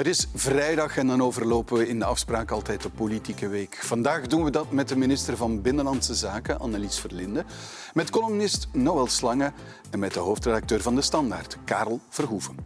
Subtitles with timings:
[0.00, 3.78] Het is vrijdag en dan overlopen we in de afspraak altijd de politieke week.
[3.82, 7.44] Vandaag doen we dat met de minister van Binnenlandse Zaken, Annelies Verlinde,
[7.92, 9.52] met columnist Noël Slange
[9.90, 12.56] en met de hoofdredacteur van De Standaard, Karel Verhoeven.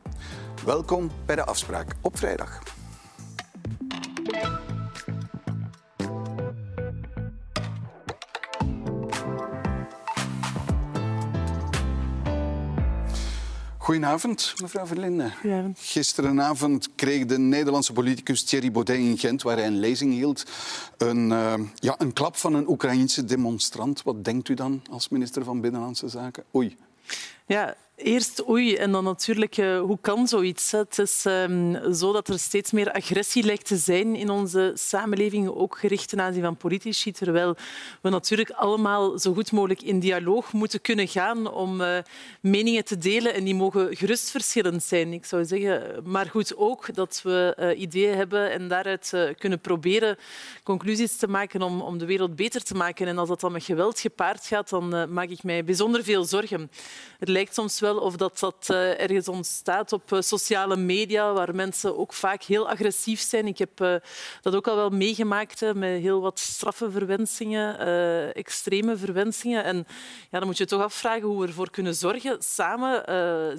[0.65, 2.63] Welkom bij de afspraak op vrijdag.
[13.85, 15.31] Goedenavond, mevrouw Verlinde.
[15.31, 15.79] Goedenavond.
[15.81, 20.45] Gisterenavond kreeg de Nederlandse politicus Thierry Baudet in Gent, waar hij een lezing hield,
[20.99, 24.03] een, uh, ja, een klap van een Oekraïense demonstrant.
[24.03, 26.45] Wat denkt u dan als minister van Binnenlandse Zaken?
[26.55, 26.77] Oei.
[27.47, 30.71] Ja, Eerst oei en dan natuurlijk, uh, hoe kan zoiets?
[30.71, 35.49] Het is um, zo dat er steeds meer agressie lijkt te zijn in onze samenleving,
[35.49, 37.57] ook gericht ten aanzien van politici, terwijl
[38.01, 41.99] we natuurlijk allemaal zo goed mogelijk in dialoog moeten kunnen gaan om uh,
[42.41, 46.03] meningen te delen en die mogen gerust verschillend zijn, ik zou zeggen.
[46.05, 50.17] Maar goed ook dat we uh, ideeën hebben en daaruit kunnen proberen
[50.63, 53.07] conclusies te maken om, om de wereld beter te maken.
[53.07, 56.71] En als dat dan met geweld gepaard gaat, dan maak ik mij bijzonder veel zorgen.
[57.19, 61.55] Het lijkt soms wel of dat, dat uh, ergens ontstaat op uh, sociale media, waar
[61.55, 63.47] mensen ook vaak heel agressief zijn.
[63.47, 63.95] Ik heb uh,
[64.43, 67.79] dat ook al wel meegemaakt met heel wat straffe verwensingen,
[68.35, 69.65] extreme verwensingen.
[69.65, 69.77] En
[70.31, 73.03] ja, dan moet je toch afvragen hoe we ervoor kunnen zorgen, samen,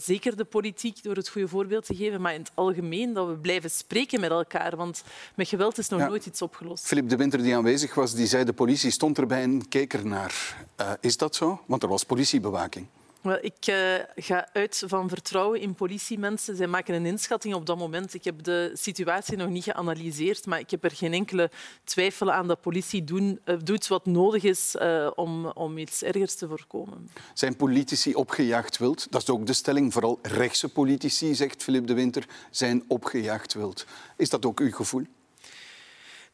[0.01, 3.33] zeker de politiek, door het goede voorbeeld te geven, maar in het algemeen, dat we
[3.37, 4.75] blijven spreken met elkaar.
[4.75, 5.03] Want
[5.35, 6.07] met geweld is nog Ja.
[6.07, 6.85] nooit iets opgelost.
[6.87, 10.65] Philip de Winter, die aanwezig was, die zei de politie stond erbij en keek ernaar.
[10.81, 11.61] Uh, is dat zo?
[11.67, 12.87] Want er was politiebewaking.
[13.33, 13.75] Ik uh,
[14.15, 16.55] ga uit van vertrouwen in politiemensen.
[16.55, 18.13] Zij maken een inschatting op dat moment.
[18.13, 21.49] Ik heb de situatie nog niet geanalyseerd, maar ik heb er geen enkele
[21.83, 26.47] twijfel aan dat politie uh, doet wat nodig is uh, om, om iets ergers te
[26.47, 27.09] voorkomen.
[27.33, 29.07] Zijn politici opgejaagd wild?
[29.11, 29.93] Dat is ook de stelling.
[29.93, 33.85] Vooral rechtse politici, zegt Philip de Winter, zijn opgejaagd wild.
[34.17, 35.05] Is dat ook uw gevoel?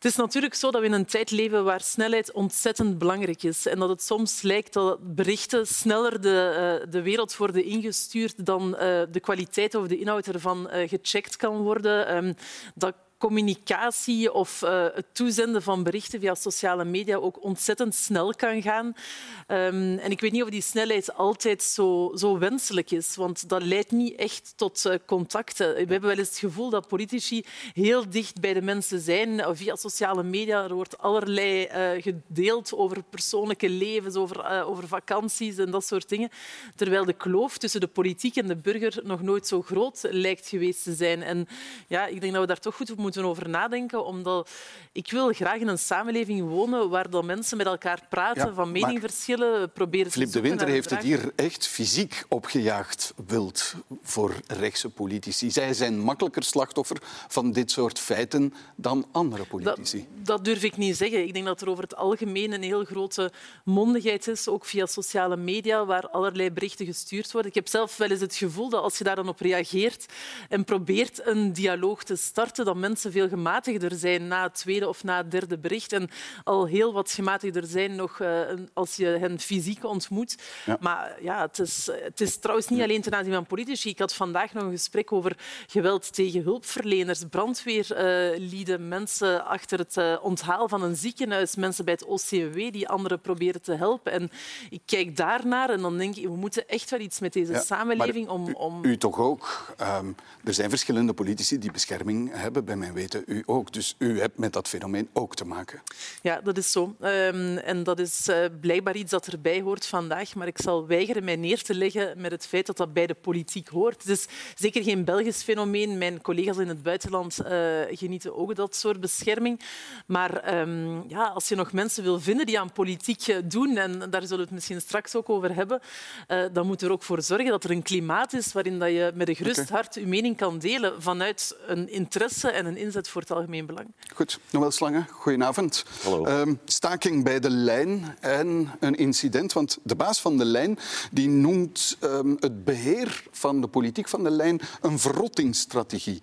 [0.01, 3.65] Het is natuurlijk zo dat we in een tijd leven waar snelheid ontzettend belangrijk is.
[3.65, 8.67] En dat het soms lijkt dat berichten sneller de, uh, de wereld worden ingestuurd dan
[8.67, 8.77] uh,
[9.11, 12.15] de kwaliteit of de inhoud ervan uh, gecheckt kan worden.
[12.15, 12.35] Um,
[12.75, 18.61] dat communicatie of uh, het toezenden van berichten via sociale media ook ontzettend snel kan
[18.61, 18.85] gaan.
[18.85, 23.63] Um, en ik weet niet of die snelheid altijd zo, zo wenselijk is, want dat
[23.63, 25.73] leidt niet echt tot uh, contacten.
[25.73, 29.75] We hebben wel eens het gevoel dat politici heel dicht bij de mensen zijn via
[29.75, 30.63] sociale media.
[30.63, 36.29] Er wordt allerlei uh, gedeeld over persoonlijke levens, over, over vakanties en dat soort dingen.
[36.75, 40.83] Terwijl de kloof tussen de politiek en de burger nog nooit zo groot lijkt geweest
[40.83, 41.23] te zijn.
[41.23, 41.47] En
[41.87, 44.49] ja, ik denk dat we daar toch goed op moeten moeten over nadenken, omdat
[44.91, 48.71] ik wil graag in een samenleving wonen waar dat mensen met elkaar praten, Ja, van
[48.71, 55.51] meningverschillen proberen te de Winter heeft het hier echt fysiek opgejaagd wild voor rechtse politici.
[55.51, 59.97] Zij zijn makkelijker slachtoffer van dit soort feiten dan andere politici.
[59.97, 61.23] Dat, dat durf ik niet zeggen.
[61.23, 63.31] Ik denk dat er over het algemeen een heel grote
[63.63, 67.49] mondigheid is, ook via sociale media, waar allerlei berichten gestuurd worden.
[67.49, 70.05] Ik heb zelf wel eens het gevoel dat als je daar dan op reageert
[70.49, 75.03] en probeert een dialoog te starten, dat mensen veel gematigder zijn na het tweede of
[75.03, 76.09] na het derde bericht en
[76.43, 78.39] al heel wat gematigder zijn nog uh,
[78.73, 80.37] als je hen fysiek ontmoet.
[80.65, 80.77] Ja.
[80.79, 83.89] Maar ja, het is, het is trouwens niet alleen ten aanzien van politici.
[83.89, 90.17] Ik had vandaag nog een gesprek over geweld tegen hulpverleners, brandweerlieden, mensen achter het uh,
[90.21, 94.11] onthaal van een ziekenhuis, mensen bij het OCW die anderen proberen te helpen.
[94.11, 94.29] En
[94.69, 97.61] ik kijk daarnaar en dan denk ik, we moeten echt wel iets met deze Ja,
[97.61, 98.47] samenleving om...
[98.47, 98.85] u, om...
[98.85, 99.75] u toch ook?
[99.81, 103.73] Um, er zijn verschillende politici die bescherming hebben, bij mijn weten u ook.
[103.73, 105.81] Dus u hebt met dat fenomeen ook te maken.
[106.21, 106.95] Ja, dat is zo.
[107.01, 110.35] Um, en dat is uh, blijkbaar iets dat erbij hoort vandaag.
[110.35, 113.13] Maar ik zal weigeren mij neer te leggen met het feit dat dat bij de
[113.13, 114.01] politiek hoort.
[114.01, 115.97] Het is zeker geen Belgisch fenomeen.
[115.97, 117.49] Mijn collega's in het buitenland uh,
[117.91, 119.59] genieten ook dat soort bescherming.
[120.05, 124.21] Maar um, ja, als je nog mensen wil vinden die aan politiek doen, en daar
[124.21, 125.79] zullen we het misschien straks ook over hebben,
[126.27, 129.11] uh, dan moet er ook voor zorgen dat er een klimaat is waarin dat je
[129.15, 133.21] met een gerust hart je mening kan delen vanuit een interesse en een inzet voor
[133.21, 133.93] het algemeen belang.
[134.15, 135.85] Goed, Noël Slange, goedenavond.
[136.03, 136.25] Hallo.
[136.25, 139.53] Um, staking bij de lijn en een incident.
[139.53, 140.79] Want de baas van de lijn
[141.11, 146.21] die noemt um, het beheer van de politiek van de lijn een verrottingsstrategie.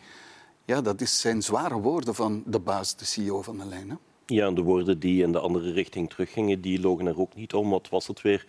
[0.65, 3.91] Ja, dat is zijn zware woorden van de baas, de CEO van de lijn.
[3.91, 3.97] Hè?
[4.31, 7.71] Ja, de woorden die in de andere richting teruggingen, die logen er ook niet om.
[7.71, 8.45] Wat was het weer?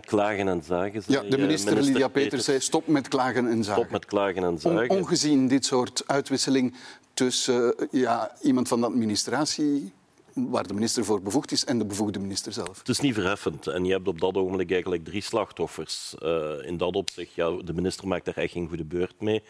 [0.00, 1.02] Klagen en zagen.
[1.06, 3.80] Ja, de minister, minister Lydia Peters zei stop met klagen en zagen.
[3.80, 4.90] Stop met klagen en zagen.
[4.90, 6.74] On, ongezien dit soort uitwisseling
[7.14, 9.92] tussen uh, ja, iemand van de administratie
[10.48, 12.78] waar de minister voor bevoegd is en de bevoegde minister zelf.
[12.78, 13.66] Het is niet verheffend.
[13.66, 16.14] En je hebt op dat ogenblik eigenlijk drie slachtoffers.
[16.22, 19.42] Uh, in dat opzicht, ja, de minister maakt daar echt geen goede beurt mee.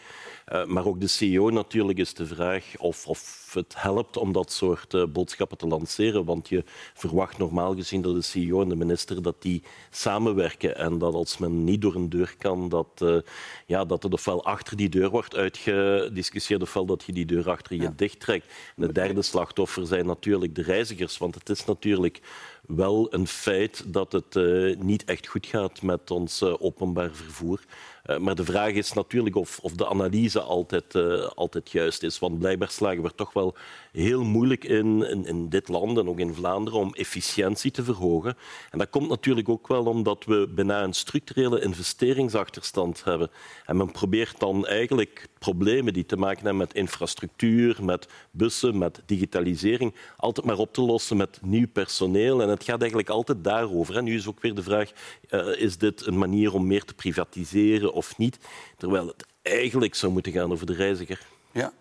[0.53, 4.51] Uh, maar ook de CEO natuurlijk is de vraag of, of het helpt om dat
[4.51, 6.25] soort uh, boodschappen te lanceren.
[6.25, 6.63] Want je
[6.93, 10.75] verwacht normaal gezien dat de CEO en de minister dat die samenwerken.
[10.75, 13.23] En dat als men niet door een deur kan, dat,
[13.65, 17.75] ja, dat het ofwel achter die deur wordt uitgediscussieerd ofwel dat je die deur achter
[17.75, 17.93] je ja.
[17.95, 18.45] dichttrekt.
[18.75, 21.17] En de derde slachtoffer zijn natuurlijk de reizigers.
[21.17, 22.21] Want het is natuurlijk
[22.67, 27.59] wel een feit dat het uh, niet echt goed gaat met ons uh, openbaar vervoer.
[28.05, 30.95] Uh, maar de vraag is natuurlijk of, of de analyse altijd,
[31.35, 32.19] altijd juist is.
[32.19, 33.55] Want blijkbaar slagen we toch wel
[33.91, 38.37] heel moeilijk in, in, in, dit land en ook in Vlaanderen om efficiëntie te verhogen.
[38.69, 43.29] En dat komt natuurlijk ook wel omdat we bijna een structurele investeringsachterstand hebben.
[43.65, 49.01] En men probeert dan eigenlijk problemen die te maken hebben met infrastructuur, met bussen, met
[49.05, 52.41] digitalisering, altijd maar op te lossen met nieuw personeel.
[52.41, 53.97] En het gaat eigenlijk altijd daarover.
[53.97, 54.91] En nu is ook weer de vraag,
[55.29, 58.37] uh, is dit een manier om meer te privatiseren of niet?
[58.77, 61.21] Terwijl het eigenlijk zou moeten gaan over de reiziger.
[61.51, 61.73] Ja,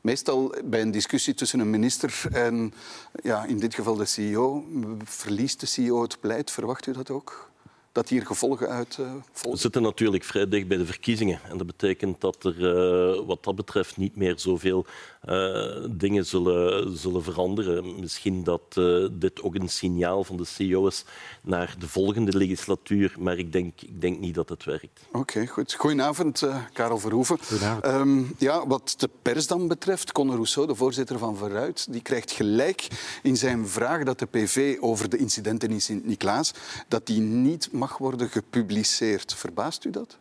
[0.00, 2.72] Meestal bij een discussie tussen een minister en
[3.22, 4.64] ja, in dit geval de CEO,
[5.04, 6.50] verliest de CEO het beleid.
[6.50, 7.49] Verwacht u dat ook?
[7.92, 9.50] Dat hier gevolgen uit uh, volgen?
[9.50, 11.40] We zitten natuurlijk vrij dicht bij de verkiezingen.
[11.48, 14.86] En dat betekent dat er uh, wat dat betreft niet meer zoveel
[15.28, 18.00] uh, dingen zullen, zullen veranderen.
[18.00, 18.80] Misschien dat
[19.12, 21.04] dit ook een signaal van de CEO is
[21.42, 23.14] naar de volgende legislatuur.
[23.18, 25.00] Maar ik denk, ik denk niet dat het werkt.
[25.08, 25.72] Oké, okay, goed.
[25.72, 27.38] Goedenavond, Karel Verhoeven.
[27.42, 27.84] Goedenavond.
[27.84, 32.30] Um, ja, wat de pers dan betreft, Conor Rousseau, de voorzitter van Vooruit, die krijgt
[32.30, 32.88] gelijk
[33.22, 36.52] in zijn vraag dat de PV over de incidenten in Sint-Niklaas,
[36.88, 39.34] dat die niet mag worden gepubliceerd.
[39.34, 40.18] Verbaast u dat?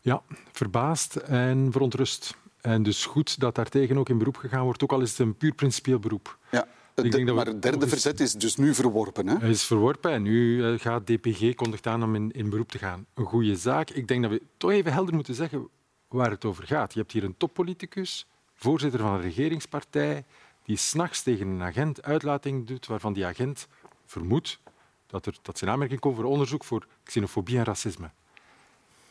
[0.00, 0.22] Ja,
[0.52, 2.34] verbaasd en verontrust.
[2.60, 5.36] En dus goed dat daartegen ook in beroep gegaan wordt, ook al is het een
[5.36, 6.38] puur principieel beroep.
[6.50, 6.68] Ja.
[6.94, 9.26] Ik denk dat maar het derde verzet is dus nu verworpen.
[9.26, 9.38] Hè?
[9.38, 12.78] Hij is verworpen en nu eh, gaat DPG kondigt aan om in, in beroep te
[12.78, 13.06] gaan.
[13.14, 13.90] Een goede zaak.
[13.90, 15.68] Ik denk dat we toch even helder moeten zeggen
[16.08, 16.92] waar het over gaat.
[16.92, 20.24] Je hebt hier een toppoliticus, voorzitter van een regeringspartij,
[20.64, 23.66] die s'nachts tegen een agent uitlating doet waarvan die agent
[24.06, 24.60] vermoedt
[25.06, 28.10] dat, er, dat zijn aanmerking komt voor onderzoek voor xenofobie en racisme.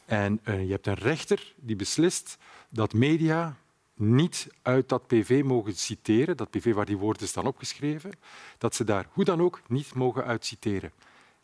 [0.05, 2.37] En uh, je hebt een rechter die beslist
[2.69, 3.55] dat media
[3.93, 8.11] niet uit dat PV mogen citeren, dat PV waar die woorden staan opgeschreven,
[8.57, 10.91] dat ze daar hoe dan ook niet mogen uit citeren.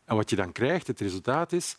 [0.05, 1.77] En wat je dan krijgt, het resultaat is,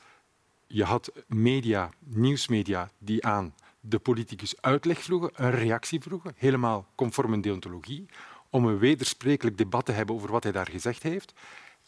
[0.67, 7.33] je had media, nieuwsmedia, die aan de politicus uitleg vroegen, een reactie vroegen, helemaal conform
[7.33, 8.07] een deontologie,
[8.51, 11.33] om een wedersprekelijk debat te hebben over wat hij daar gezegd heeft.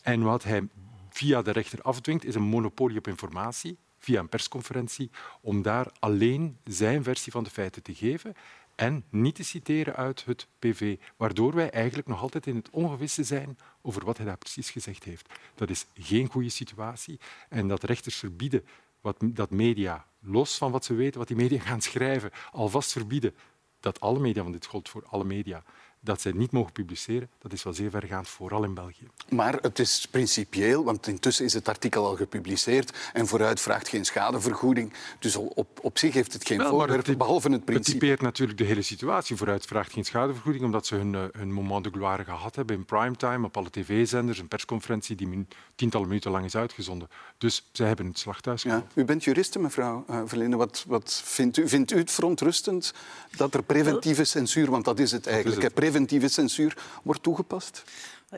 [0.04, 0.68] En wat hij
[1.10, 5.10] via de rechter afdwingt, is een monopolie op informatie, via een persconferentie,
[5.40, 8.34] om daar alleen zijn versie van de feiten te geven
[8.74, 13.24] en niet te citeren uit het PV, waardoor wij eigenlijk nog altijd in het ongewisse
[13.24, 15.28] zijn over wat hij daar precies gezegd heeft.
[15.54, 18.66] Dat is geen goede situatie en dat rechters verbieden
[19.00, 23.34] wat, dat media, los van wat ze weten, wat die media gaan schrijven, alvast verbieden
[23.80, 25.62] dat alle media, want dit geldt voor alle media,
[26.04, 29.06] dat zij niet mogen publiceren, dat is wel zeer vergaand, vooral in België.
[29.28, 34.04] Maar het is principieel, want intussen is het artikel al gepubliceerd en vooruit vraagt geen
[34.04, 34.92] schadevergoeding.
[35.18, 37.90] Dus op, op zich heeft het geen wel, voorwerp, behalve het principe.
[37.90, 39.36] Het typeert natuurlijk de hele situatie.
[39.36, 42.84] Vooruit vraagt geen schadevergoeding, omdat ze hun, eh, hun moment de gloire gehad hebben in
[42.84, 47.08] primetime, op alle tv-zenders, een persconferentie die tientallen minuten lang is uitgezonden.
[47.38, 48.86] Dus zij hebben het slag thuis ja.
[48.94, 50.56] U bent juriste, mevrouw uh, Verlinde.
[50.56, 52.94] Wat, wat vindt, u, vindt u het verontrustend
[53.36, 57.84] dat er preventieve censuur, want dat is het eigenlijk, is het preventieve censuur wordt toegepast?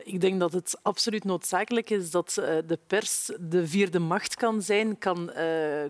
[0.03, 4.61] Ik denk dat het absoluut noodzakelijk is dat eh, de pers de vierde macht kan
[4.61, 5.45] zijn, kan uh,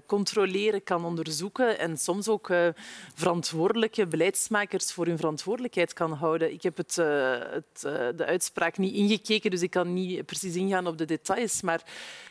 [0.06, 2.68] controleren, kan onderzoeken en soms ook uh,
[3.16, 6.54] verantwoordelijke beleidsmakers voor hun verantwoordelijkheid kan houden.
[6.54, 7.82] Ik heb het, het,
[8.18, 11.84] de uitspraak niet ingekeken, dus ik kan niet precies ingaan op de details, maar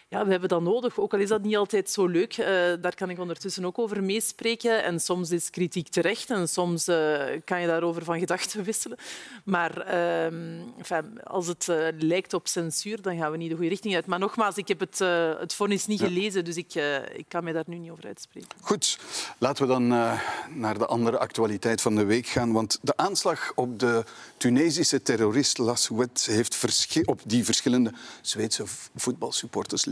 [0.09, 0.99] ja, we hebben dat nodig.
[0.99, 2.47] Ook al is dat niet altijd zo leuk, uh,
[2.81, 4.85] daar kan ik ondertussen ook over meespreken.
[4.85, 8.99] En soms is kritiek terecht en soms uh, kan je daarover van gedachten wisselen.
[9.45, 10.25] Maar uh,
[10.79, 14.07] enfin, als het uh, lijkt op censuur, dan gaan we niet de goede richting uit.
[14.07, 14.99] Maar nogmaals, ik heb het,
[15.39, 16.75] het vonnis niet gelezen, dus ik,
[17.15, 18.49] ik kan mij daar nu niet over uitspreken.
[18.61, 18.99] Goed,
[19.39, 19.87] laten we dan
[20.49, 22.53] naar de andere actualiteit van de week gaan.
[22.53, 24.05] Want de aanslag op de
[24.37, 26.65] Tunesische terrorist Lassouet heeft
[27.05, 29.85] op die verschillende Zweedse voetbalsupporters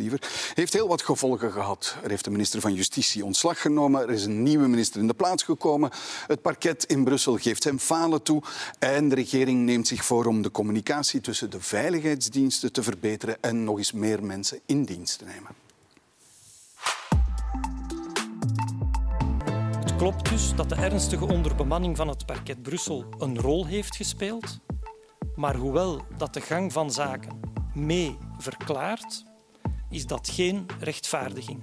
[0.55, 1.97] heeft heel wat gevolgen gehad.
[2.03, 4.01] Er heeft de minister van Justitie ontslag genomen.
[4.01, 5.91] Er is een nieuwe minister in de plaats gekomen.
[6.27, 8.43] Het parket in Brussel geeft hem falen toe.
[8.79, 13.65] En de regering neemt zich voor om de communicatie tussen de veiligheidsdiensten te verbeteren en
[13.65, 15.51] nog eens meer mensen in dienst te nemen.
[19.81, 24.59] Het klopt dus dat de ernstige onderbemanning van het parket Brussel een rol heeft gespeeld.
[25.35, 27.41] Maar hoewel dat de gang van zaken
[27.75, 29.25] mee verklaart,
[29.95, 31.63] is dat geen rechtvaardiging.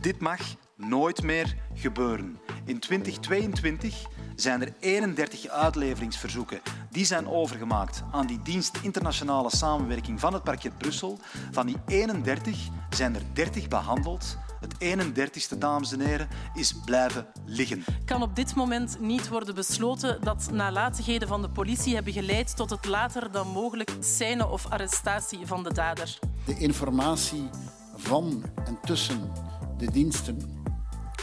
[0.00, 0.40] Dit mag
[0.76, 2.38] nooit meer gebeuren.
[2.64, 6.60] In 2022 zijn er 31 uitleveringsverzoeken
[6.90, 11.18] die zijn overgemaakt aan die dienst internationale samenwerking van het parket Brussel.
[11.50, 14.38] Van die 31 zijn er 30 behandeld.
[14.60, 17.84] Het 31ste, dames en heren, is blijven liggen.
[18.04, 22.70] Kan op dit moment niet worden besloten dat nalatigheden van de politie hebben geleid tot
[22.70, 26.18] het later dan mogelijk scène of arrestatie van de dader.
[26.44, 27.48] De informatie
[27.96, 29.32] van en tussen
[29.78, 30.64] de diensten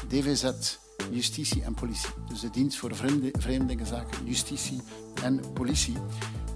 [0.08, 0.78] DVZ,
[1.12, 2.10] justitie en politie.
[2.28, 2.96] Dus de dienst voor
[3.34, 4.82] vreemdelingenzaken, justitie
[5.24, 5.98] en politie.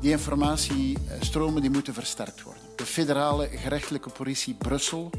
[0.01, 2.66] Die informatiestromen die moeten versterkt worden.
[2.77, 5.09] De federale gerechtelijke politie Brussel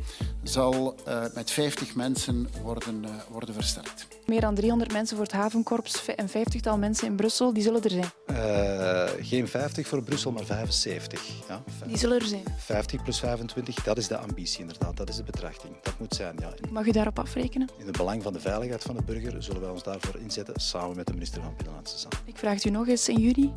[0.43, 4.07] zal uh, met 50 mensen worden, uh, worden versterkt.
[4.27, 7.91] Meer dan 300 mensen voor het havenkorps en 50-tal mensen in Brussel, die zullen er
[7.91, 8.11] zijn?
[8.27, 11.27] Uh, geen 50 voor Brussel, maar 75.
[11.49, 12.43] Ja, die zullen er zijn?
[12.57, 15.73] 50 plus 25, dat is de ambitie inderdaad, dat is de betrachting.
[15.83, 16.53] Dat moet zijn, ja.
[16.71, 17.69] Mag u daarop afrekenen?
[17.79, 20.97] In het belang van de veiligheid van de burger zullen wij ons daarvoor inzetten, samen
[20.97, 22.19] met de minister van Binnenlandse Zaken.
[22.25, 23.53] Ik vraag u nog eens in juni.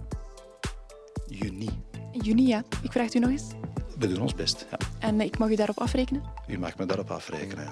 [1.27, 1.69] Juni.
[2.11, 2.63] In juni, ja.
[2.83, 3.43] Ik vraag u nog eens.
[4.01, 4.77] We doen ons best, ja.
[4.99, 6.23] En ik mag u daarop afrekenen?
[6.47, 7.71] U mag me daarop afrekenen, ja.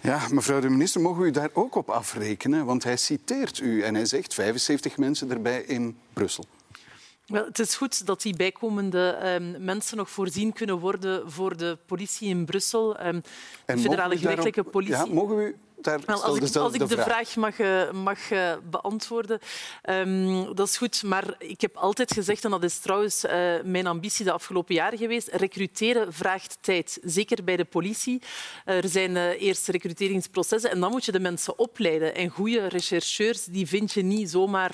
[0.00, 2.64] Ja, mevrouw de minister, mogen we u daar ook op afrekenen?
[2.64, 6.44] Want hij citeert u en hij zegt 75 mensen erbij in Brussel.
[7.26, 11.78] Wel, het is goed dat die bijkomende um, mensen nog voorzien kunnen worden voor de
[11.86, 13.06] politie in Brussel.
[13.06, 13.22] Um,
[13.66, 14.94] de federale gerechtelijke politie.
[14.94, 18.52] Ja, mogen we daar Wel, als ik, als ik de, vraag, mag, uh, mag uh,
[18.70, 19.38] beantwoorden,
[19.88, 21.02] um, dat is goed.
[21.02, 23.30] Maar ik heb altijd gezegd, en dat is trouwens uh,
[23.64, 26.98] mijn ambitie de afgelopen jaren geweest, recruteren vraagt tijd.
[27.02, 28.22] Zeker bij de politie.
[28.64, 32.14] er zijn eerst recruteringsprocessen en dan moet je de mensen opleiden.
[32.14, 34.72] En goede rechercheurs die vind je niet zomaar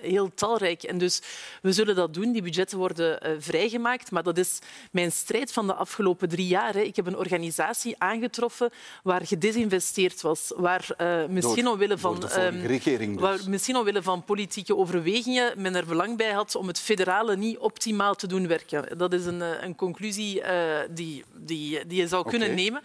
[0.00, 0.82] heel talrijk.
[0.82, 1.22] En dus
[1.62, 2.32] we zullen dat doen.
[2.32, 4.10] Die budgetten worden vrijgemaakt.
[4.10, 4.58] Maar dat is
[4.90, 6.74] mijn strijd van de afgelopen drie jaar.
[6.74, 6.80] Hè.
[6.80, 8.70] Ik heb een organisatie aangetroffen
[9.02, 15.62] waar gedesinvesteerd was waar uh, misschien, omwille van, um, waar misschien omwille van politieke overwegingen
[15.62, 18.98] men er belang bij had om het federale niet optimaal te doen werken.
[18.98, 20.48] Dat is een, eh, een conclusie uh,
[20.90, 22.62] die, die, die je zou kunnen okay.
[22.62, 22.82] nemen.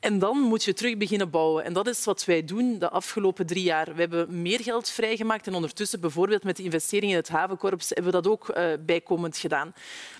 [0.00, 1.64] En dan moet je terug beginnen bouwen.
[1.64, 3.94] En dat is wat wij doen de afgelopen drie jaar.
[3.94, 8.12] We hebben meer geld vrijgemaakt en ondertussen bijvoorbeeld met de investeringen in het havenkorps hebben
[8.12, 9.74] we dat ook uh, bijkomend gedaan.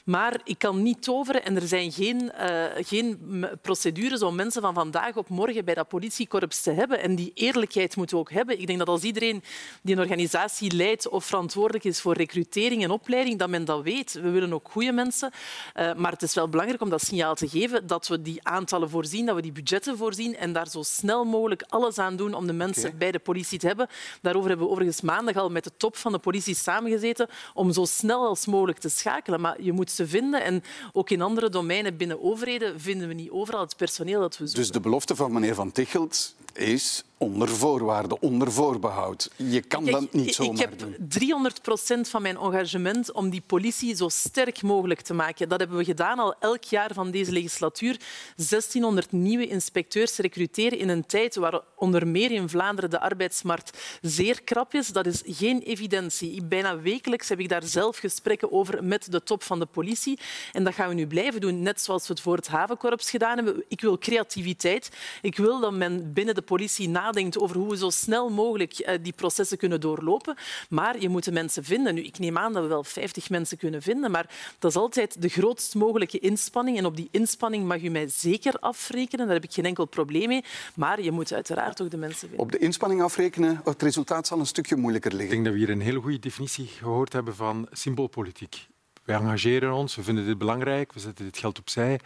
[0.05, 2.33] Maar ik kan niet toveren en er zijn geen,
[2.75, 7.01] geen procedures om mensen van vandaag op morgen bij dat politiekorps te hebben.
[7.01, 8.61] En die eerlijkheid moeten we ook hebben.
[8.61, 9.43] Ik denk dat als iedereen
[9.83, 14.13] die een organisatie leidt of verantwoordelijk is voor recrutering en opleiding, dat men dat weet.
[14.13, 15.31] We willen ook goede mensen.
[15.77, 18.91] Uh, maar het is wel belangrijk om dat signaal te geven dat we die aantallen
[18.91, 22.47] voorzien, dat we die budgetten voorzien en daar zo snel mogelijk alles aan doen om
[22.47, 22.99] de mensen okay.
[22.99, 23.89] bij de politie te hebben.
[24.21, 27.85] Daarover hebben we overigens maandag al met de top van de politie samengezeten om zo
[27.85, 29.41] snel als mogelijk te schakelen.
[29.41, 33.31] Maar je moet ze vinden en ook in andere domeinen binnen overheden vinden we niet
[33.31, 34.63] overal het personeel dat we zoeken.
[34.63, 39.31] Dus de belofte van meneer Van Tichelt is onder voorwaarden, onder voorbehoud.
[39.37, 40.97] Je kan Kijk, dat niet zomaar Ik heb doen.
[41.09, 45.49] 300 procent van mijn engagement om die politie zo sterk mogelijk te maken.
[45.49, 48.01] Dat hebben we gedaan al elk jaar van deze legislatuur.
[48.37, 54.43] 1600 nieuwe inspecteurs recruteren in een tijd waar onder meer in Vlaanderen de arbeidsmarkt zeer
[54.43, 54.89] krap is.
[54.89, 56.45] Dat is geen evidentie.
[56.45, 60.19] Bijna wekelijks heb ik daar zelf gesprekken over met de top van de politie.
[60.53, 63.37] En dat gaan we nu blijven doen, net zoals we het voor het havenkorps gedaan
[63.37, 63.65] hebben.
[63.69, 64.91] Ik wil creativiteit.
[65.23, 69.13] Ik wil dat men binnen de politie nadenkt over hoe we zo snel mogelijk die
[69.13, 70.37] processen kunnen doorlopen.
[70.69, 71.95] Maar je moet de mensen vinden.
[71.95, 75.23] Nu, ik neem aan dat we wel 50 mensen kunnen vinden, maar dat is altijd
[75.23, 76.79] de grootst mogelijke inspanning.
[76.79, 79.27] En op die inspanning mag u mij zeker afrekenen.
[79.27, 80.45] Daar heb ik geen enkel probleem mee.
[80.75, 82.47] Maar je moet uiteraard ook de mensen vinden.
[82.47, 85.27] Op de inspanning afrekenen, het resultaat zal een stukje moeilijker liggen.
[85.27, 88.67] Ik denk dat we hier een hele goede definitie gehoord hebben van symboolpolitiek.
[89.05, 92.01] Wij engageren ons, we vinden dit belangrijk, we zetten dit geld opzij.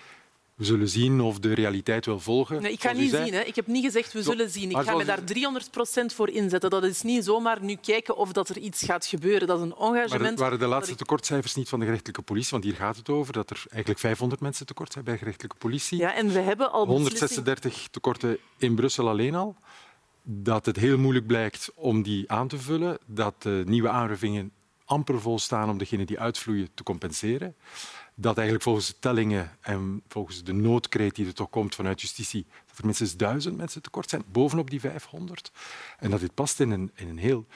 [0.59, 2.63] We zullen zien of de realiteit wil volgen.
[2.63, 3.33] Nee, ik ga niet zien.
[3.33, 3.41] Hè.
[3.41, 4.71] Ik heb niet gezegd we zullen zien.
[4.71, 6.71] Ik ga me daar 300 procent voor inzetten.
[6.71, 9.49] Dat is niet zomaar nu kijken of dat er iets gaat gebeuren.
[9.49, 10.11] Dat is een engagement.
[10.11, 12.51] Maar het waren de laatste tekortcijfers niet van de gerechtelijke politie?
[12.51, 15.57] Want hier gaat het over dat er eigenlijk 500 mensen tekort zijn bij de gerechtelijke
[15.57, 15.99] politie.
[15.99, 19.57] Ja, en we hebben al 136 tekorten in Brussel alleen al.
[20.23, 22.99] Dat het heel moeilijk blijkt om die aan te vullen.
[23.07, 24.53] Dat de nieuwe aanruffingen
[24.85, 27.55] amper volstaan om degenen die uitvloeien te compenseren
[28.21, 32.47] dat eigenlijk volgens de tellingen en volgens de noodkreet die er toch komt vanuit justitie,
[32.67, 35.53] dat er minstens duizend mensen tekort zijn, bovenop die 500.
[35.99, 37.47] En dat dit past in een, in een heel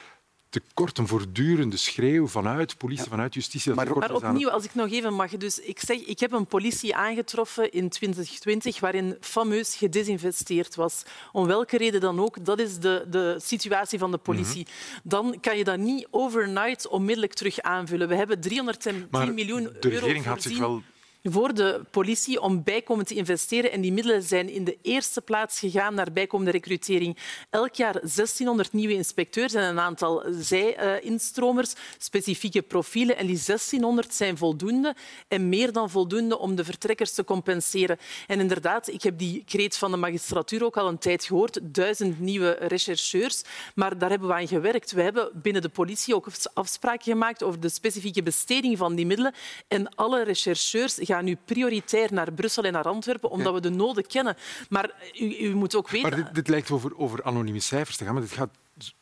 [0.53, 3.73] tekort, een voortdurende schreeuw vanuit politie, vanuit justitie.
[3.73, 5.31] dat Maar- opnieuw, als ik nog even mag.
[5.37, 11.03] Dus ik, zeg, ik heb een politie aangetroffen in 2020 waarin fameus gedesinvesteerd was.
[11.31, 14.67] Om welke reden dan ook, dat is de, de situatie van de politie.
[15.03, 18.07] Dan kan je dat niet overnight onmiddellijk terug aanvullen.
[18.07, 20.81] We hebben 310 Maar miljoen de euro regering gaat zich wel
[21.23, 23.71] voor de politie om bijkomend te investeren.
[23.71, 27.17] En die middelen zijn in de eerste plaats gegaan naar bijkomende recrutering.
[27.49, 33.17] Elk jaar 1600 nieuwe inspecteurs en een aantal zij-instromers, specifieke profielen.
[33.17, 34.95] En die 1600 zijn voldoende
[35.27, 37.97] en meer dan voldoende om de vertrekkers te compenseren.
[38.27, 41.59] En inderdaad, ik heb die kreet van de magistratuur ook al een tijd gehoord.
[41.61, 43.41] Duizend nieuwe rechercheurs.
[43.75, 44.91] Maar daar hebben we aan gewerkt.
[44.91, 49.33] We hebben binnen de politie ook afspraken gemaakt over de specifieke besteding van die middelen.
[49.67, 54.07] En alle rechercheurs gaan nu prioritair naar Brussel en naar Antwerpen, omdat we de noden
[54.07, 54.35] kennen.
[54.69, 56.09] Maar u, u moet ook weten...
[56.09, 58.13] Maar dit, dit lijkt over, over anonieme cijfers te gaan.
[58.13, 58.49] Maar dit gaat,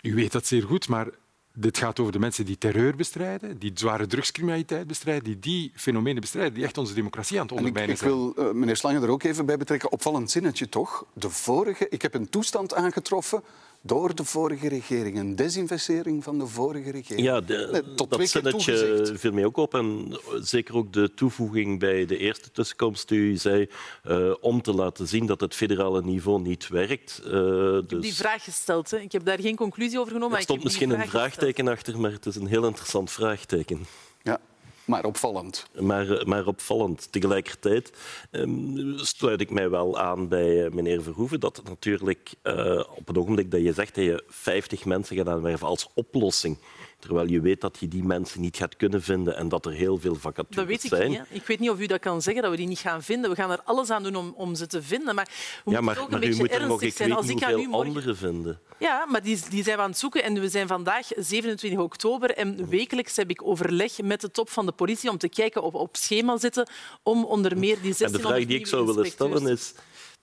[0.02, 1.08] u weet dat zeer goed, maar
[1.54, 6.22] dit gaat over de mensen die terreur bestrijden, die zware drugscriminaliteit bestrijden, die die fenomenen
[6.22, 8.34] bestrijden, die echt onze democratie aan het En ik, ondermijnen ik zijn.
[8.36, 9.92] wil eh, meneer Slange er ook even bij betrekken.
[9.92, 11.06] Opvallend zinnetje toch?
[11.14, 13.44] De vorige, ik heb een toestand aangetroffen
[13.82, 15.18] door de vorige regering.
[15.18, 17.28] Een desinvestering van de vorige regering.
[17.28, 19.74] Ja, de, Nee, tot dat zinnetje viel mij ook op.
[19.74, 23.70] En zeker ook de toevoeging bij de eerste tussenkomst die u zei,
[24.04, 27.22] eh, om te laten zien dat het federale niveau niet werkt.
[27.26, 28.92] Eh, Ik heb die dus vraag gesteld.
[28.92, 28.98] Hè.
[28.98, 30.26] Ik heb daar geen conclusie over genomen.
[30.26, 33.86] er maar ik stond misschien een vraagteken achter, maar het is een heel interessant vraagteken.
[34.22, 34.40] Ja,
[34.92, 35.66] maar opvallend.
[35.80, 37.12] Maar, maar opvallend.
[37.12, 37.92] Tegelijkertijd
[38.32, 43.18] ehm, sluit ik mij wel aan bij eh, meneer Verhoeven dat natuurlijk eh, op het
[43.18, 46.58] ogenblik dat je zegt dat je 50 mensen gaat aanwerven als oplossing,
[47.02, 49.98] terwijl je weet dat je die mensen niet gaat kunnen vinden en dat er heel
[49.98, 51.10] veel vacatures Dat weet ik zijn.
[51.10, 51.18] niet.
[51.20, 51.24] Hè.
[51.36, 53.30] Ik weet niet of u dat kan zeggen, dat we die niet gaan vinden.
[53.30, 55.16] We gaan er alles aan doen om, om ze te vinden.
[55.16, 55.32] Maar we
[55.72, 57.10] Ja, moeten maar, ook een maar beetje moet er nog ernstig ik zijn.
[57.10, 57.88] weet Als ik aan u hoeveel morgen...
[57.88, 58.60] anderen vinden.
[58.80, 60.24] Ja, maar die, die zijn we aan het zoeken.
[60.24, 62.30] En we zijn vandaag 27 oktober.
[62.32, 65.72] En wekelijks heb ik overleg met de top van de politie om te kijken of
[65.72, 66.70] we op schema zitten
[67.04, 69.74] om onder meer die 1600 En de vraag die ik zou willen stellen is,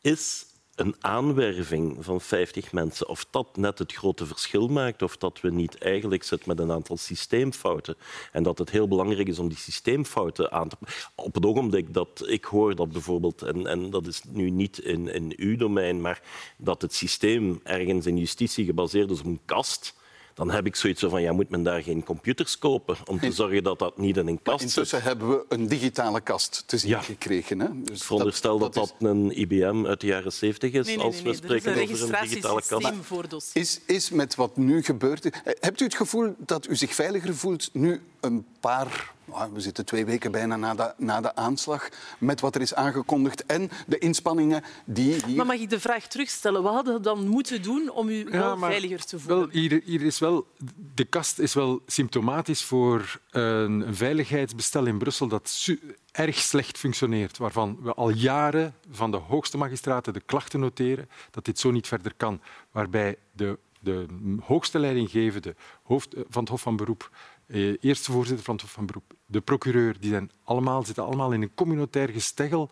[0.00, 0.46] is
[0.78, 5.50] een aanwerving van 50 mensen, of dat net het grote verschil maakt, of dat we
[5.50, 7.96] niet eigenlijk zitten met een aantal systeemfouten.
[8.32, 10.76] En dat het heel belangrijk is om die systeemfouten aan te...
[11.14, 15.14] Op het ogenblik dat ik hoor dat bijvoorbeeld, en, en dat is nu niet in,
[15.14, 16.22] in uw domein, maar
[16.56, 19.94] dat het systeem ergens in justitie gebaseerd is op een kast,
[20.38, 23.62] dan heb ik zoiets van, ja, moet men daar geen computers kopen om te zorgen
[23.62, 24.68] dat dat niet in een kast zit?
[24.68, 27.00] Intussen hebben we een digitale kast te zien Ja.
[27.00, 27.60] gekregen.
[27.60, 27.66] Hè?
[27.82, 31.04] Dus Ik veronderstel dat dat, is- een IBM uit de jaren 70 is, Nee, nee,
[31.04, 31.34] als we nee.
[31.34, 32.70] Spreken een over een digitale kast.
[32.70, 33.80] registratiesysteem voor dossiers.
[33.86, 35.24] Is, is met wat nu gebeurt.
[35.24, 39.12] eh, Hebt u het gevoel dat u zich veiliger voelt nu een paar.
[39.30, 41.88] ah, We zitten twee weken bijna na de, na de aanslag.
[42.18, 45.14] Met wat er is aangekondigd en de inspanningen die.
[45.26, 46.62] hier- Maar mag ik de vraag terugstellen?
[46.62, 49.38] Wat hadden we dan moeten doen om u wel maar veiliger te voelen?
[49.38, 50.46] Wel, hier, hier is wel,
[50.94, 55.66] de kast is wel symptomatisch voor een, veiligheidsbestel in Brussel dat
[56.12, 61.44] erg slecht functioneert, waarvan we al jaren van de hoogste magistraten de klachten noteren dat
[61.44, 64.06] dit zo niet verder kan, waarbij de, de
[64.44, 67.10] hoogste leidinggevende hoofd eh, van het Hof van Beroep,
[67.80, 71.42] eerste voorzitter van het Hof van Beroep, de procureur, die zijn allemaal, zitten allemaal in
[71.42, 72.70] een communautair gesteggel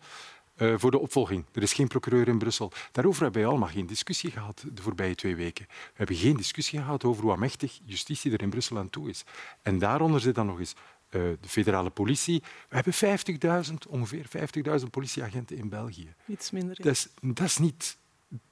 [0.57, 1.45] eh, voor de opvolging.
[1.51, 2.71] Er is geen procureur in Brussel.
[2.91, 5.65] Daarover hebben wij allemaal geen discussie gehad de voorbije twee weken.
[5.69, 9.23] We hebben geen discussie gehad over hoe mächtig justitie er in Brussel aan toe is.
[9.61, 10.73] En daaronder zit dan nog eens
[11.09, 12.43] eh, de federale politie.
[12.69, 12.93] We hebben
[13.67, 14.25] 50.000, ongeveer
[14.79, 16.13] 50.000 politieagenten in België.
[16.27, 16.75] Iets minder.
[16.77, 16.83] ja.
[16.83, 17.97] Dat is, dat, is niet,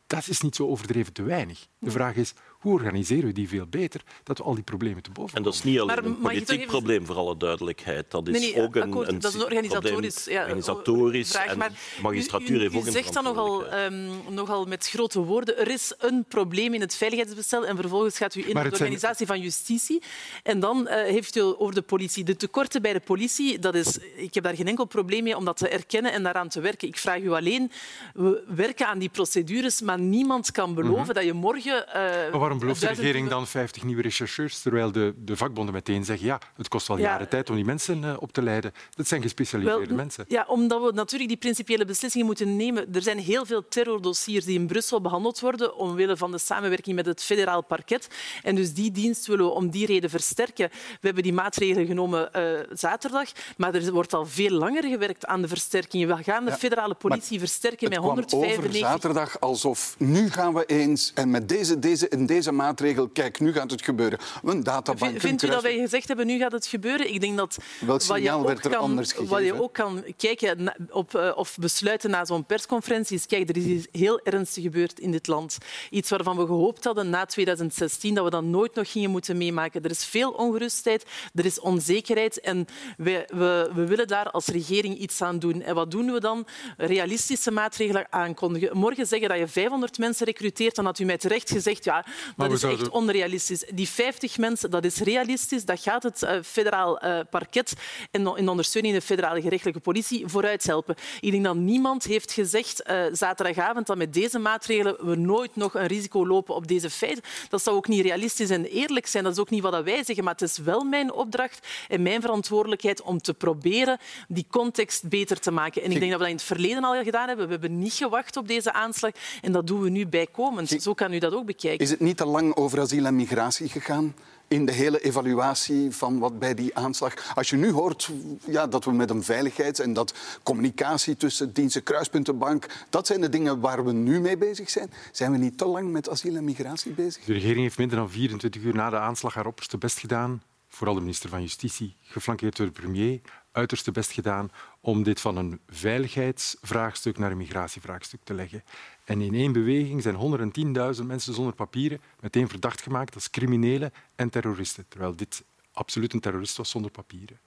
[0.07, 1.67] dat is niet zo overdreven te weinig.
[1.79, 2.33] De vraag is,
[2.65, 5.54] hoe organiseren we die veel beter, dat we al die problemen te boven En dat
[5.54, 8.12] is niet alleen Maar een politiek even- probleem, voor alle duidelijkheid.
[8.12, 9.08] Dat is Nee, nee, ook een, akkoord.
[9.08, 11.45] een dat is een organisatorisch, probleem, ja, organisatorisch vraag.
[11.45, 15.58] en Maar magistratuur u, u, heeft ook zegt dan nogal, ehm, nogal met grote woorden.
[15.58, 18.71] Er is een probleem in het veiligheidsbestel en vervolgens gaat u in op de zijn-
[18.73, 20.01] organisatie van justitie.
[20.43, 22.23] En dan eh, heeft u over de politie.
[22.23, 25.45] De tekorten bij de politie, dat is, ik heb daar geen enkel probleem mee om
[25.45, 26.88] dat te erkennen en daaraan te werken.
[26.88, 27.71] Ik vraag u alleen,
[28.13, 31.93] we werken aan die procedures, maar niemand kan beloven dat je morgen...
[31.93, 32.04] eh,
[32.45, 32.54] Mhm.
[32.59, 36.39] Waarom belooft de regering dan 50 nieuwe rechercheurs, terwijl de, de vakbonden meteen zeggen ja,
[36.55, 37.03] het kost al Ja.
[37.03, 38.71] jaren tijd om die mensen eh, op te leiden.
[38.95, 40.25] Dat zijn gespecialiseerde Wel, mensen.
[40.27, 42.93] Ja, omdat we natuurlijk die principiële beslissingen moeten nemen.
[42.93, 47.05] Er zijn heel veel terrordossiers die in Brussel behandeld worden omwille van de samenwerking met
[47.05, 48.07] het federaal parket.
[48.43, 50.69] En dus die dienst willen we om die reden versterken.
[50.71, 55.41] We hebben die maatregelen genomen eh, zaterdag, maar er wordt al veel langer gewerkt aan
[55.41, 56.07] de versterking.
[56.07, 58.89] We gaan de Ja, federale politie versterken Het met kwam over 195...
[58.89, 63.39] zaterdag alsof nu gaan we eens en met deze, deze en deze deze maatregel, kijk,
[63.39, 64.19] nu gaat het gebeuren.
[64.43, 65.12] Een databank.
[65.12, 67.13] Vind, vindt u dat wij gezegd hebben, nu gaat het gebeuren?
[67.13, 69.45] Ik denk dat Welk signaal wat je werd er kan, anders Wat gegeven?
[69.45, 73.63] je ook kan kijken op, eh, of besluiten na zo'n persconferentie is, kijk, er is
[73.63, 75.58] iets heel ernstig gebeurd in dit land.
[75.89, 79.84] Iets waarvan we gehoopt hadden na 2016 dat we dat nooit nog gingen moeten meemaken.
[79.84, 82.65] Er is veel ongerustheid, er is onzekerheid en
[82.97, 85.62] we, we, we willen daar als regering iets aan doen.
[85.62, 86.47] En wat doen we dan?
[86.77, 88.77] Realistische maatregelen aankondigen.
[88.77, 92.51] Morgen zeggen dat je 500 mensen recruteert, dan had u mij terecht gezegd, ja, dat
[92.51, 93.63] is zouden- echt onrealistisch.
[93.73, 95.65] Die 50 mensen, dat is realistisch.
[95.65, 97.73] Dat gaat het eh, federaal eh, parket
[98.11, 100.95] en in ondersteuning de federale gerechtelijke politie vooruit helpen.
[101.19, 105.73] Ik denk dat niemand heeft gezegd eh, zaterdagavond dat met deze maatregelen we nooit nog
[105.73, 107.23] een risico lopen op deze feiten.
[107.49, 109.23] Dat zou ook niet realistisch en eerlijk zijn.
[109.23, 110.23] Dat is ook niet wat wij zeggen.
[110.23, 115.39] Maar het is wel mijn opdracht en mijn verantwoordelijkheid om te proberen die context beter
[115.39, 115.81] te maken.
[115.83, 117.45] En ik denk dat we dat in het verleden al gedaan hebben.
[117.45, 120.69] We hebben niet gewacht op deze aanslag en dat doen we nu bijkomend.
[120.81, 121.85] Zo kan u dat ook bekijken.
[121.85, 124.15] Is het niet te lang over asiel en migratie gegaan?
[124.47, 127.36] In de hele evaluatie van wat bij die aanslag.
[127.36, 128.12] Als je nu hoort
[128.45, 133.30] ja, dat we met een veiligheids- en dat communicatie tussen diensten, kruispuntenbank, dat zijn de
[133.30, 134.91] dingen waar we nu mee bezig zijn.
[135.12, 137.23] Zijn we niet te lang met asiel en migratie bezig?
[137.23, 140.43] De regering heeft minder dan 24 uur na de aanslag haar opperste best gedaan.
[140.67, 143.21] Vooral de minister van Justitie, geflankeerd door de premier,
[143.55, 148.63] uiterste best gedaan om dit van een veiligheidsvraagstuk naar een migratievraagstuk te leggen.
[149.03, 154.29] En in één beweging zijn 110.000 mensen zonder papieren meteen verdacht gemaakt als criminelen en
[154.29, 154.85] terroristen.
[154.87, 157.39] Terwijl dit absoluut een terrorist was zonder papieren.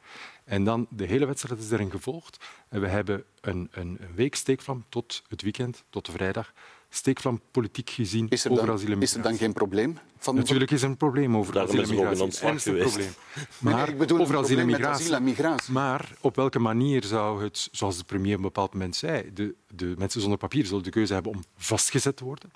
[0.45, 2.45] En dan de hele wedstrijd is daarin gevolgd.
[2.69, 6.53] En we hebben een, een, een week steekvlam tot het weekend, tot de vrijdag,
[6.89, 9.39] steekvlam politiek gezien Is er over dan, asiel en is er dan migratie.
[9.47, 9.99] geen probleem?
[10.19, 12.25] Van, Natuurlijk is er een probleem over Daarom asiel en is er een migratie.
[12.25, 12.95] ontslag Ernstig geweest.
[12.95, 13.15] probleem.
[13.59, 15.05] Maar Nee, ik bedoel over een en, migratie.
[15.05, 15.73] asiel en migratie.
[15.73, 19.55] Maar op welke manier zou het, zoals de premier op een bepaald moment zei, de,
[19.75, 22.51] de mensen zonder papier zullen de keuze hebben om vastgezet te worden,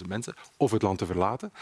[0.00, 1.52] 110.000 mensen, of het land te verlaten,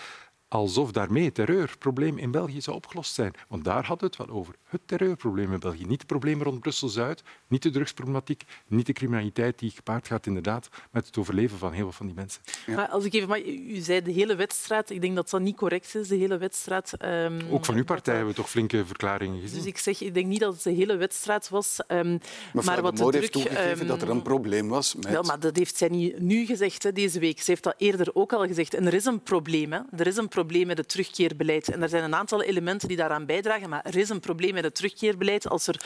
[0.50, 3.32] alsof daarmee het terreurprobleem in België zou opgelost zijn.
[3.48, 4.54] Want daar hadden we het wel over.
[4.68, 5.84] Het terreurprobleem in België.
[5.86, 10.68] Niet de problemen rond Brussel-Zuid, niet de drugsproblematiek, niet de criminaliteit die gepaard gaat inderdaad
[10.90, 12.42] met het overleven van heel veel van die mensen.
[12.66, 14.90] Maar als ik even mag, u zei de hele wedstrijd.
[14.90, 16.96] Ik denk dat dat niet correct is, de hele wedstrijd.
[16.96, 19.56] Ehm, Ook van uw partij hebben we toch flinke verklaringen gezien.
[19.58, 21.78] Dus ik zeg, ik denk niet dat het de hele wedstrijd was.
[21.86, 22.18] ehm,
[22.52, 25.08] maar wat de druk, heeft toegegeven ehm, dat er een probleem was met...
[25.10, 27.40] Wel, maar dat heeft zij niet nu gezegd, hè, deze week.
[27.40, 28.74] Ze heeft dat eerder ook al gezegd.
[28.74, 29.72] En er is een probleem.
[29.72, 29.80] Hè.
[29.96, 31.68] Er is een probleem met het terugkeerbeleid.
[31.68, 33.68] En er zijn een aantal elementen die daaraan bijdragen.
[33.68, 35.80] Maar er is een probleem met het terugkeerbeleid als er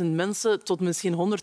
[0.00, 1.38] 100.000 mensen tot misschien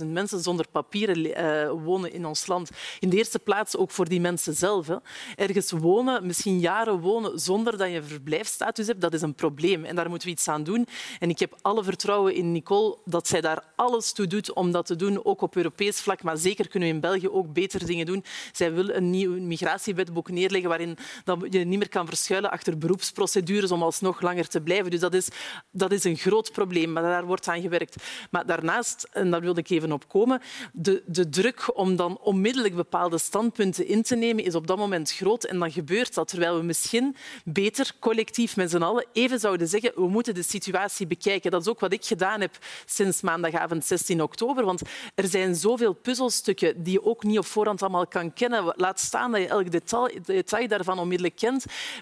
[0.00, 2.70] 150.000 mensen zonder papieren eh, wonen in ons land.
[2.98, 4.88] In de eerste plaats ook voor die mensen zelf.
[5.36, 9.84] Ergens wonen, misschien jaren wonen zonder dat je een verblijfsstatus hebt, dat is een probleem.
[9.84, 10.86] En daar moeten we iets aan doen.
[11.18, 14.86] En ik heb alle vertrouwen in Nicole dat zij daar alles toe doet om dat
[14.86, 16.22] te doen, ook op Europees vlak.
[16.22, 18.24] Maar zeker kunnen we in België ook beter dingen doen.
[18.52, 23.70] Zij wil een nieuw migratiewetboek neerleggen waarin dat je niet meer kan verschuilen achter beroepsprocedures
[23.70, 24.90] om alsnog langer te blijven.
[24.90, 25.28] Dus dat is,
[25.70, 27.96] dat is een groot probleem, maar daar wordt aan gewerkt.
[28.30, 30.40] Maar daarnaast, en daar wilde ik even op komen,
[30.72, 35.12] de, de druk om dan onmiddellijk bepaalde standpunten in te nemen is op dat moment
[35.12, 35.44] groot.
[35.44, 39.92] En dan gebeurt dat, terwijl we misschien beter collectief met z'n allen even zouden zeggen
[39.94, 41.50] we moeten de situatie bekijken.
[41.50, 44.64] Dat is ook wat ik gedaan heb sinds maandagavond 16 oktober.
[44.64, 44.82] Want
[45.14, 48.72] er zijn zoveel puzzelstukken die je ook niet op voorhand allemaal kan kennen.
[48.76, 51.47] Laat staan dat je elk detail, detail daarvan onmiddellijk kent.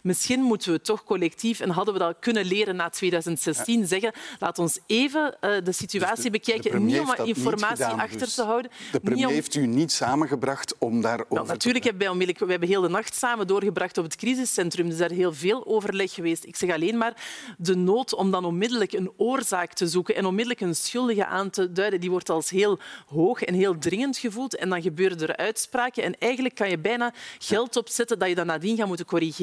[0.03, 4.59] Misschien moeten we toch collectief, en hadden we dat kunnen leren na 2016, zeggen laat
[4.59, 6.85] ons even eh, de situatie de bekijken.
[6.85, 8.35] Niet om informatie gedaan, achter dus.
[8.35, 8.71] te houden.
[8.93, 12.51] De premier om- heeft u niet samengebracht om daarover wel, natuurlijk hebben wij, onmiddellijk, we
[12.51, 14.89] hebben heel de nacht samen doorgebracht op het crisiscentrum.
[14.89, 16.45] Dus daar is heel veel overleg geweest.
[16.45, 17.15] Ik zeg alleen maar
[17.59, 21.73] de nood om dan onmiddellijk een oorzaak te zoeken en onmiddellijk een schuldige aan te
[21.73, 24.57] duiden, die wordt als heel hoog en heel dringend gevoeld.
[24.57, 26.03] En dan gebeuren er uitspraken.
[26.03, 29.35] En eigenlijk kan je bijna geld opzetten dat je dan nadien gaat moeten corrigeren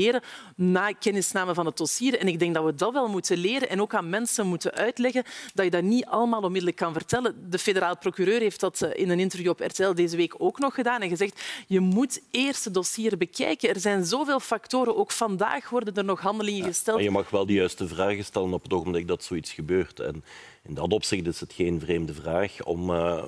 [0.56, 2.19] na kennisname van het dossier.
[2.19, 5.23] En ik denk dat we dat wel moeten leren en ook aan mensen moeten uitleggen
[5.53, 7.49] dat je dat niet allemaal onmiddellijk kan vertellen.
[7.49, 10.73] De federaal procureur heeft dat eh, in een interview op RTL deze week ook nog
[10.73, 13.69] gedaan en gezegd je moet eerst het dossier bekijken.
[13.69, 14.95] Er zijn zoveel factoren.
[14.95, 16.95] Ook vandaag worden er nog handelingen gesteld.
[16.95, 19.99] Maar je mag wel de juiste vragen stellen op het ogenblik dat zoiets gebeurt.
[19.99, 20.23] En
[20.63, 23.23] in dat opzicht is het geen vreemde vraag om eh,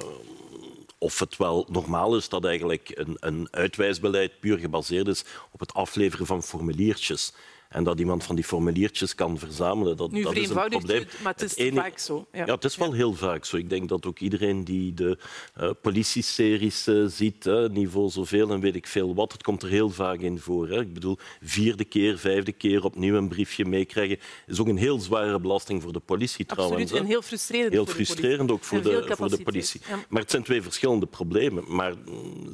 [1.05, 5.73] of het wel normaal is dat eigenlijk een, een uitwijsbeleid puur gebaseerd is op het
[5.73, 7.33] afleveren van formuliertjes.
[7.75, 9.97] En dat iemand van die formuliertjes kan verzamelen.
[9.97, 10.99] Dat, Nu dat is een probleem.
[10.99, 12.25] het, maar het is enige- vaak zo.
[12.31, 12.45] Ja.
[12.45, 13.57] ja, het is wel heel vaak zo.
[13.57, 15.17] Ik denk dat ook iedereen die de
[15.53, 19.89] eh politieseries eh, ziet, niveau zoveel en weet ik veel wat, het komt er heel
[19.89, 20.67] vaak in voor.
[20.69, 20.79] Hè.
[20.81, 25.39] Ik bedoel, vierde keer, vijfde keer opnieuw een briefje meekrijgen is ook een heel zware
[25.39, 26.81] belasting voor de politie trouwens.
[26.81, 27.01] Absoluut.
[27.03, 28.15] En heel frustrerend Heel voor de politie.
[28.15, 29.81] frustrerend ook voor de, voor de politie.
[29.89, 29.99] Ja.
[30.09, 31.63] Maar het zijn twee verschillende problemen.
[31.67, 31.93] Maar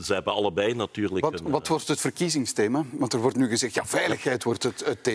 [0.02, 1.26] ze hebben allebei natuurlijk...
[1.26, 2.86] Wat, een, wat wordt het verkiezingsthema?
[2.92, 5.11] Want er wordt nu gezegd, ja, veiligheid wordt het, het thema.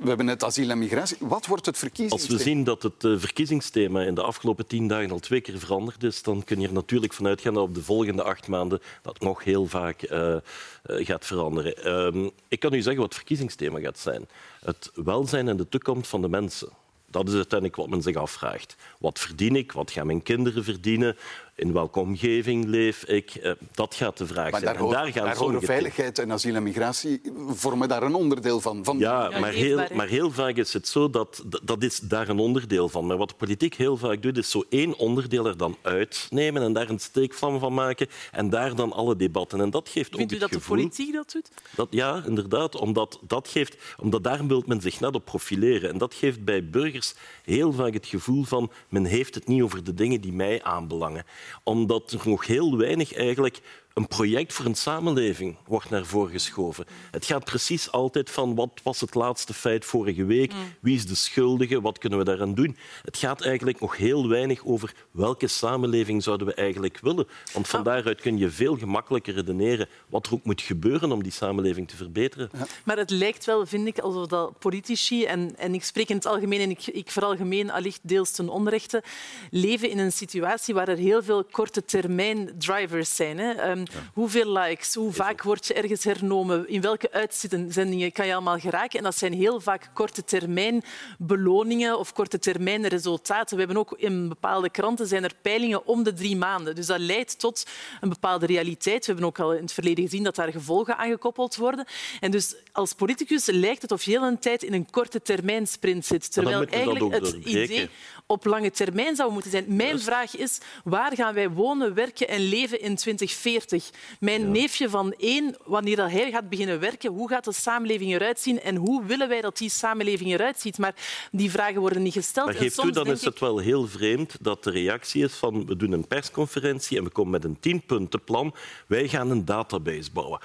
[0.00, 1.16] We hebben net asiel en migratie.
[1.20, 2.38] Wat wordt het Als verkiezingsthema?
[2.38, 6.02] we zien dat het eh, verkiezingsthema in de afgelopen tien dagen al twee keer veranderd
[6.02, 9.20] is, dan kun je er natuurlijk vanuit gaan dat op de volgende acht maanden dat
[9.20, 10.40] nog heel vaak eh, eh,
[10.82, 11.84] gaat veranderen.
[11.84, 14.28] Ehm, ik kan u zeggen wat het verkiezingsthema gaat zijn.
[14.64, 16.68] Het welzijn en de toekomst van de mensen.
[17.10, 18.76] Dat is uiteindelijk wat men zich afvraagt.
[18.98, 19.72] Wat verdien ik?
[19.72, 21.16] Wat gaan mijn kinderen verdienen?
[21.56, 23.34] In welke omgeving leef ik?
[23.34, 24.74] Eh, dat gaat de vraag Maar zijn.
[24.74, 28.60] daar, En daar gaan daar horen veiligheid en asiel en migratie vormen daar een onderdeel
[28.60, 28.84] van.
[28.84, 32.28] van Ja, Ja, maar, heel, maar heel vaak is het zo dat dat- is daar
[32.28, 33.06] een onderdeel van.
[33.06, 36.72] Maar wat de politiek heel vaak doet, is zo één onderdeel er dan uitnemen en
[36.72, 39.60] daar een steekvlam van maken en daar dan alle debatten.
[39.60, 41.50] En dat geeft Vindt ook u dat de politiek dat doet?
[41.76, 42.76] Dat, ja, inderdaad.
[42.76, 45.90] Omdat, dat geeft, omdat daar wil men zich net op profileren.
[45.90, 47.14] En dat geeft bij burgers
[47.44, 51.24] heel vaak het gevoel van men heeft het niet over de dingen die mij aanbelangen.
[51.62, 53.60] Omdat er nog heel weinig eigenlijk
[53.94, 56.84] een project voor een samenleving wordt naar voren geschoven.
[57.10, 61.14] Het gaat precies altijd van wat was het laatste feit vorige week, wie is de
[61.14, 62.76] schuldige, wat kunnen we daaraan doen.
[63.02, 67.26] Het gaat eigenlijk nog heel weinig over welke samenleving zouden we eigenlijk willen.
[67.52, 71.32] Want van daaruit kun je veel gemakkelijker redeneren wat er ook moet gebeuren om die
[71.32, 72.50] samenleving te verbeteren.
[72.84, 76.26] Maar het lijkt wel, vind ik, alsof dat politici, en, en ik spreek in het
[76.26, 79.02] algemeen en ik, ik veralgemeen allicht deels ten onrechte,
[79.50, 83.38] leven in een situatie waar er heel veel korte termijn drivers zijn.
[83.38, 83.52] Hè.
[83.52, 88.58] Ehm, Hoeveel likes, hoe vaak word je ergens hernomen, in welke uitzendingen kan je allemaal
[88.58, 88.98] geraken.
[88.98, 90.82] En dat zijn heel vaak korte termijn
[91.18, 93.56] beloningen of korte termijn resultaten.
[93.56, 96.74] We hebben ook in bepaalde kranten zijn er peilingen om de drie maanden.
[96.74, 97.66] Dus dat leidt tot
[98.00, 99.06] een bepaalde realiteit.
[99.06, 101.86] We hebben ook al in het verleden gezien dat daar gevolgen aan gekoppeld worden.
[102.20, 105.66] En dus als politicus lijkt het of je heel een tijd in een korte termijn
[105.66, 106.32] sprint zit.
[106.32, 107.88] Terwijl eigenlijk het idee
[108.26, 109.64] op lange termijn zou moeten zijn.
[109.68, 113.73] Mijn vraag is, waar gaan wij wonen, werken en leven in 2040?
[114.20, 118.40] Mijn neefje van één, wanneer dat hij gaat beginnen werken, hoe gaat de samenleving eruit
[118.40, 120.78] zien en hoe willen wij dat die samenleving eruit ziet?
[120.78, 120.94] Maar
[121.32, 122.52] die vragen worden niet gesteld.
[122.52, 125.76] Maar u, soms dan is het wel heel vreemd dat de reactie is van we
[125.76, 128.54] doen een persconferentie en we komen met een tienpuntenplan.
[128.86, 130.40] Wij gaan een database bouwen.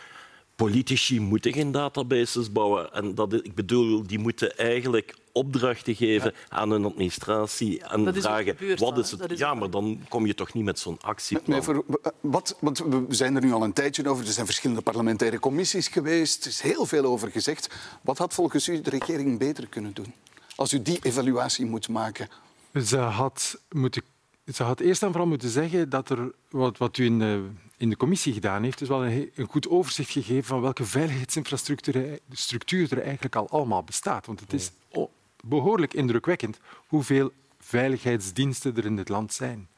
[0.56, 2.94] Politici moeten geen databases bouwen.
[2.94, 8.23] En dat, ik bedoel, die moeten eigenlijk opdrachten geven aan hun administratie en Dat is
[8.25, 9.19] ook vragen gebeurd wat is het.
[9.19, 11.49] Dat is ja, maar dan kom je toch niet met zo'n actieplan.
[11.56, 11.84] Nee, voor,
[12.19, 14.25] wat, want we zijn er nu al een tijdje over.
[14.25, 16.41] Er zijn verschillende parlementaire commissies geweest.
[16.43, 17.69] Er is heel veel over gezegd.
[18.02, 20.13] Wat had volgens u de regering beter kunnen doen?
[20.56, 22.28] Als u die evaluatie moet maken.
[22.86, 24.02] Ze had, moeten,
[24.54, 27.45] ze had eerst en vooral moeten zeggen dat er, wat, wat u in de,
[27.78, 32.91] in de commissie gedaan heeft, is wel een, een goed overzicht gegeven van welke veiligheidsinfrastructuur
[32.91, 34.25] er- eigenlijk al allemaal bestaat.
[34.25, 35.10] Want het is o-
[35.43, 39.69] behoorlijk indrukwekkend hoeveel veiligheidsdiensten er in dit land zijn.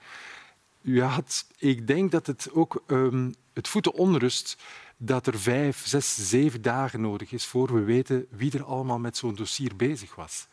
[0.81, 4.57] U had, ik denk dat het ook ehm, het voeten onrust
[4.97, 9.17] dat er vijf, zes, zeven dagen nodig is voor we weten wie er allemaal met
[9.17, 10.47] zo'n dossier bezig was.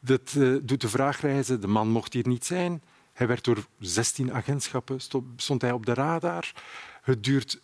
[0.00, 1.60] Dat eh, doet de vraag reizen.
[1.60, 2.82] De man mocht hier niet zijn.
[3.12, 6.52] Hij werd door 16 agentschappen sto- stond hij op de radar.
[7.02, 7.60] Het duurt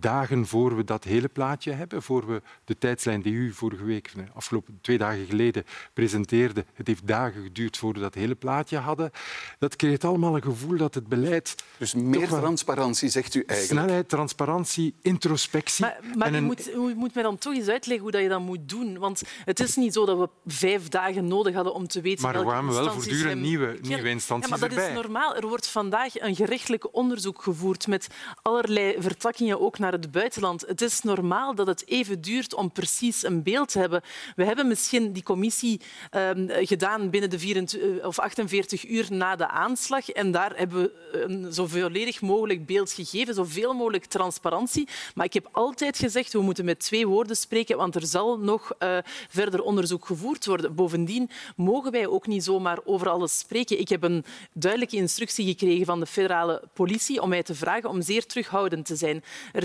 [0.00, 4.12] dagen voor we dat hele plaatje hebben, voor we de tijdslijn die u vorige week,
[4.34, 6.64] afgelopen twee dagen geleden, presenteerde.
[6.74, 9.10] Het heeft dagen geduurd voor we dat hele plaatje hadden.
[9.58, 13.80] Dat creëert allemaal een gevoel dat het beleid Dus meer transparantie, zegt u eigenlijk.
[13.80, 18.02] snelheid, transparantie, introspectie Maar, maar en u, moet, u moet mij dan toch eens uitleggen
[18.02, 18.98] hoe dat je dat moet doen.
[18.98, 22.34] Want het is niet zo dat we vijf dagen nodig hadden om te weten Maar
[22.34, 24.88] er kwamen wel voortdurend nieuwe- nieuwe instanties ja, maar dat erbij.
[24.88, 25.36] is normaal.
[25.36, 28.06] Er wordt vandaag een gerechtelijk onderzoek gevoerd met
[28.42, 30.64] allerlei vertakkingen ook naar het buitenland.
[30.66, 34.02] Het is normaal dat het even duurt om precies een beeld te hebben.
[34.36, 39.48] We hebben misschien die commissie ehm, gedaan binnen de 24, of 48 uur na de
[39.48, 40.10] aanslag.
[40.10, 44.88] En daar hebben we een zo volledig mogelijk beeld gegeven, zoveel mogelijk transparantie.
[45.14, 48.72] Maar ik heb altijd gezegd, we moeten met twee woorden spreken, want er zal nog
[48.78, 50.74] eh, verder onderzoek gevoerd worden.
[50.74, 53.80] Bovendien mogen wij ook niet zomaar over alles spreken.
[53.80, 58.02] Ik heb een duidelijke instructie gekregen van de federale politie om mij te vragen om
[58.02, 59.24] zeer terughoudend te zijn.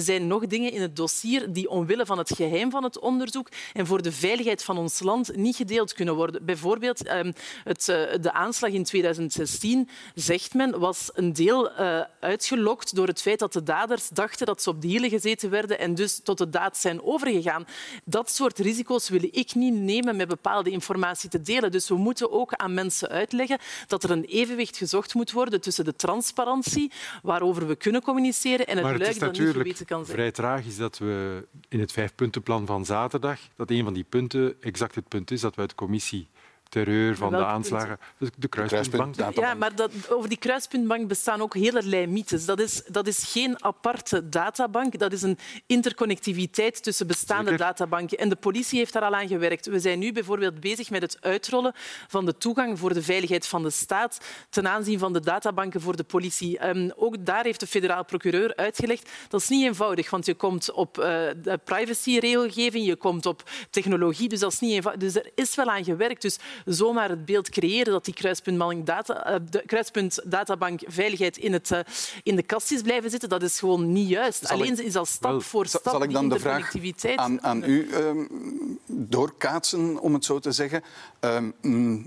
[0.10, 3.48] Zijn zijn nog dingen in het dossier die omwille van het geheim van het onderzoek
[3.74, 6.46] en voor de veiligheid van ons land niet gedeeld kunnen worden.
[6.46, 7.32] Bijvoorbeeld ehm,
[7.64, 13.22] het, eh, de aanslag in 2016, zegt men, was een deel uh, uitgelokt door het
[13.22, 16.38] feit dat de daders dachten dat ze op de hielen gezeten werden en dus tot
[16.38, 17.66] de daad zijn overgegaan.
[18.06, 21.72] Dat soort risico's wil ik niet nemen met bepaalde informatie te delen.
[21.72, 25.86] Dus we moeten ook aan mensen uitleggen dat er een evenwicht gezocht moet worden tussen
[25.86, 26.92] de transparantie,
[27.22, 30.18] waarover we kunnen communiceren, en het maar luik dat niet geweten kan zijn.
[30.18, 34.96] vrij tragisch dat we in het vijfpuntenplan van zaterdag, dat een van die punten exact
[34.96, 36.28] het punt is dat we uit de commissie
[36.70, 38.00] terreur, van de aanslagen.
[38.18, 39.36] Dus de kruispuntbank.
[39.36, 42.46] Ja, maar dat, over die kruispuntbank bestaan ook helerlei mythes.
[42.46, 47.66] Dat is, dat is geen aparte databank, dat is een interconnectiviteit tussen bestaande Zeker.
[47.66, 48.18] databanken.
[48.18, 49.66] En de politie heeft daar al aan gewerkt.
[49.66, 51.74] We zijn nu bijvoorbeeld bezig met het uitrollen
[52.08, 54.18] van de toegang voor de veiligheid van de staat
[54.50, 56.68] ten aanzien van de databanken voor de politie.
[56.68, 60.72] Um, ook daar heeft de federaal procureur uitgelegd dat is niet eenvoudig, want je komt
[60.72, 61.04] op uh,
[61.44, 65.02] de privacyregelgeving, je komt op technologie, dus dat is niet eenvoudig.
[65.02, 66.22] Dus er is wel aan gewerkt.
[66.22, 71.80] Dus zomaar het beeld creëren dat die eh, de kruispunt databank veiligheid in, het, eh,
[72.24, 74.46] in de kast is blijven zitten, dat is gewoon niet juist.
[74.46, 76.72] Zal Alleen is al stap wel, voor stap Zal ik dan de vraag
[77.16, 80.84] aan, aan u um, doorkaatsen, om het zo te zeggen?
[81.20, 81.54] Um,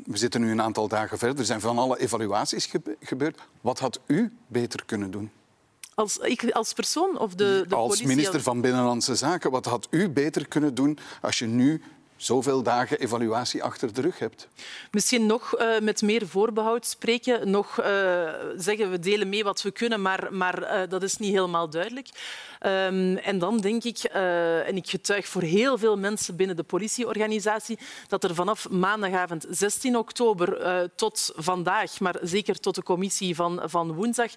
[0.07, 1.39] we zitten nu een aantal dagen verder.
[1.39, 3.41] Er zijn van alle evaluaties gebeurd.
[3.61, 5.31] Wat had u beter kunnen doen?
[5.95, 8.07] Als, ik, als persoon of de, de als politie?
[8.07, 11.83] minister van Binnenlandse Zaken, wat had u beter kunnen doen als je nu
[12.25, 14.49] zoveel dagen evaluatie achter de rug hebt.
[14.91, 17.51] Misschien nog uh, met meer voorbehoud spreken.
[17.51, 17.87] Nog uh,
[18.57, 22.09] zeggen we delen mee wat we kunnen, maar, maar uh, dat is niet helemaal duidelijk.
[22.67, 27.79] Um, en dan denk ik, en ik getuig voor heel veel mensen binnen de politieorganisatie,
[28.09, 33.93] dat er vanaf maandagavond 16 oktober tot vandaag, maar zeker tot de commissie van, van
[33.93, 34.31] woensdag,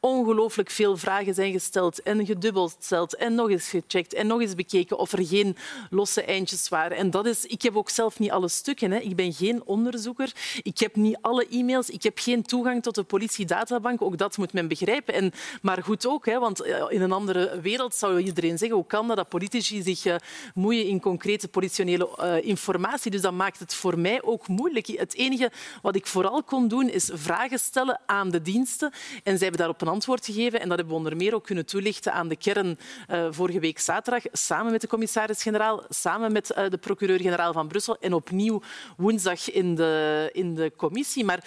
[0.00, 2.76] ongelooflijk veel vragen zijn gesteld en gedubbeld
[3.18, 5.56] en nog eens gecheckt en nog eens bekeken of er geen
[5.90, 6.96] losse eindjes waren.
[6.96, 8.90] En dat is, ik heb ook zelf niet alle stukken.
[8.90, 8.98] Hè.
[8.98, 10.32] Ik ben geen onderzoeker.
[10.62, 11.90] Ik heb niet alle e-mails.
[11.90, 14.02] Ik heb geen toegang tot de politiedatabank.
[14.02, 15.14] Ook dat moet men begrijpen.
[15.14, 15.32] En,
[15.62, 19.08] maar goed ook, hè, want eh, in een andere wereld zou iedereen zeggen hoe kan
[19.08, 20.14] dat dat politici zich uh,
[20.54, 23.10] moeien in concrete politionele uh, informatie.
[23.10, 24.86] Dus dat maakt het voor mij ook moeilijk.
[24.86, 25.50] Het enige
[25.82, 28.90] wat ik vooral kon doen is vragen stellen aan de diensten.
[29.22, 30.60] En zij hebben daarop een antwoord gegeven.
[30.60, 32.78] En dat hebben we onder meer ook kunnen toelichten aan de kern
[33.10, 37.96] uh, vorige week zaterdag, samen met de commissaris-generaal, samen met uh, de procureur-generaal van Brussel
[38.00, 38.62] en opnieuw
[38.96, 41.24] woensdag in de, in de commissie.
[41.24, 41.44] Maar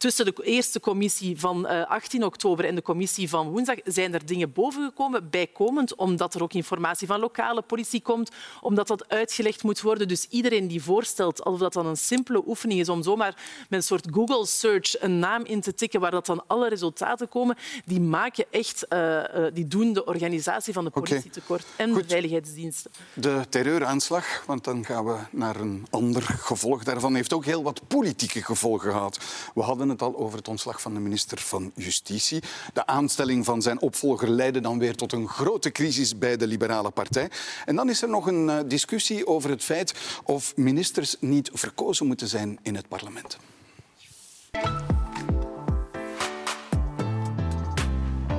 [0.00, 4.26] tussen de eerste commissie van 18 eh, oktober en de commissie van woensdag zijn er
[4.26, 9.80] dingen bovengekomen, bijkomend, omdat er ook informatie van lokale politie komt, omdat dat uitgelegd moet
[9.80, 10.08] worden.
[10.08, 13.34] Dus iedereen die voorstelt, alsof dat dan een simpele oefening is om zomaar
[13.68, 17.28] met een soort Google search een naam in te tikken waar dat dan alle resultaten
[17.28, 21.30] komen, die maken echt, uh, uh, die doen de organisatie van de politie okay.
[21.30, 22.02] tekort en Goed.
[22.02, 22.90] de veiligheidsdiensten.
[23.14, 27.88] De terreuraanslag, want dan gaan we naar een ander gevolg daarvan, heeft ook heel wat
[27.88, 29.18] politieke gevolgen gehad.
[29.54, 32.42] We hadden het al over het ontslag van de minister van Justitie.
[32.72, 36.90] De aanstelling van zijn opvolger leidde dan weer tot een grote crisis bij de Liberale
[36.90, 37.30] Partij.
[37.64, 42.06] En dan is er nog een uh, discussie over het feit of ministers niet verkozen
[42.06, 43.38] moeten zijn in het parlement.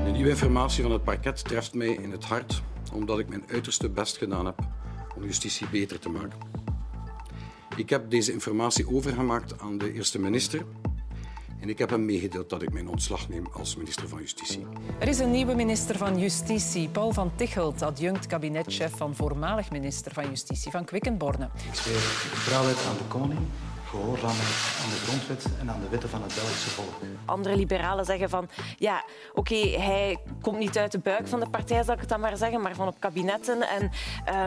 [0.06, 2.62] De nieuwe informatie van het parket treft mij in het hart,
[2.94, 4.60] omdat ik mijn uiterste best gedaan heb
[5.16, 6.40] om justitie beter te maken.
[7.76, 10.66] Ik heb deze informatie overgemaakt aan de eerste minister
[11.62, 14.66] en ik heb hem meegedeeld dat ik mijn ontslag neem als minister van Justitie.
[15.00, 20.14] Er is een nieuwe minister van Justitie, Paul van Tichelt, adjunct kabinetchef van voormalig minister
[20.14, 21.50] van Justitie van Quickenborne.
[21.70, 23.40] Ik zweer trouwheid aan de koning
[23.92, 24.46] gehoorzamen
[24.84, 26.94] aan de grondwet en aan de wetten van het Belgische volk.
[27.26, 31.50] Andere liberalen zeggen van, ja, oké, okay, hij komt niet uit de buik van de
[31.50, 33.62] partij, zal ik het dan maar zeggen, maar van op kabinetten.
[33.70, 33.84] En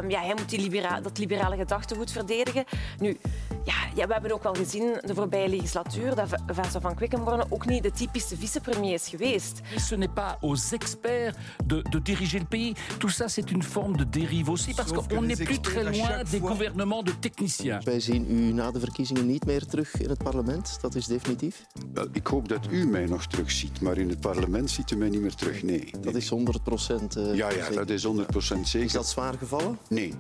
[0.05, 2.65] um, ja, hij moet die libera dat liberale gedachtegoed verdedigen.
[2.99, 3.19] Nu,
[3.65, 7.67] ja, ja, we hebben ook wel gezien de voorbije legislatuur dat Vincent van Quickenborne ook
[7.67, 9.61] niet de typische vicepremier is geweest.
[9.77, 12.75] Ce n'est pas aux experts de, de diriger le pays.
[12.99, 16.41] Tout ça, c'est une forme de dérive aussi, parce qu'on n'est plus très loin des
[16.41, 17.85] gouvernements de techniciens.
[17.85, 20.79] Wij zien u na de verkiezingen niet meer terug in het parlement.
[20.81, 21.65] Dat is definitief.
[21.93, 25.09] Wel, ik hoop dat u mij nog terugziet, maar in het parlement ziet u mij
[25.09, 25.63] niet meer terug.
[25.63, 25.91] Nee.
[26.01, 27.17] Dat is 100 procent.
[27.17, 28.87] Uh, ja, ja, dat is 100 procent zeker.
[28.87, 29.79] Is dat zwaar gevallen?
[29.89, 30.15] Nee.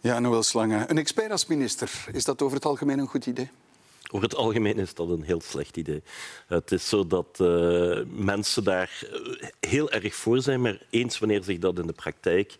[0.00, 0.90] Ja, Noël Slangen.
[0.90, 3.50] Een expert als minister, is dat over het algemeen een goed idee?
[4.12, 6.02] Over het algemeen is dat een heel slecht idee.
[6.46, 9.02] Het is zo dat uh, mensen daar
[9.60, 12.56] heel erg voor zijn, maar eens wanneer zich dat in de praktijk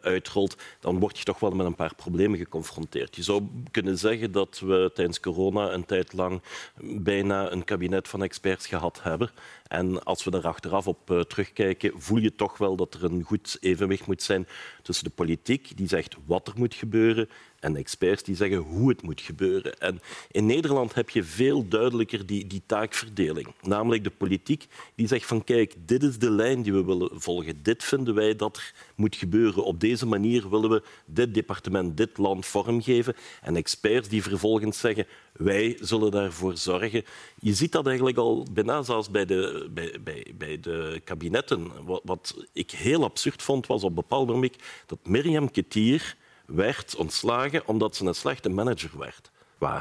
[0.00, 3.16] uitrolt, dan word je toch wel met een paar problemen geconfronteerd.
[3.16, 6.42] Je zou kunnen zeggen dat we tijdens corona een tijd lang
[6.80, 9.30] bijna een kabinet van experts gehad hebben.
[9.66, 13.22] En als we daar achteraf op uh, terugkijken, voel je toch wel dat er een
[13.22, 14.46] goed evenwicht moet zijn
[14.82, 17.28] tussen de politiek, die zegt wat er moet gebeuren,
[17.60, 19.78] en experts die zeggen hoe het moet gebeuren.
[19.78, 23.46] En in Nederland heb je veel duidelijker die, die taakverdeling.
[23.62, 27.62] Namelijk de politiek die zegt van kijk, dit is de lijn die we willen volgen.
[27.62, 29.64] Dit vinden wij dat er moet gebeuren.
[29.70, 33.14] Op deze manier willen we dit departement, dit land vormgeven.
[33.42, 37.04] En experts die vervolgens zeggen wij zullen daarvoor zorgen.
[37.40, 41.70] Je ziet dat eigenlijk al bijna zelfs bij de, bij, bij, bij de kabinetten.
[42.02, 44.56] Wat, ik heel absurd vond was op bepaald moment
[44.86, 49.30] dat Mirjam Ketier werd ontslagen omdat ze een slechte manager werd,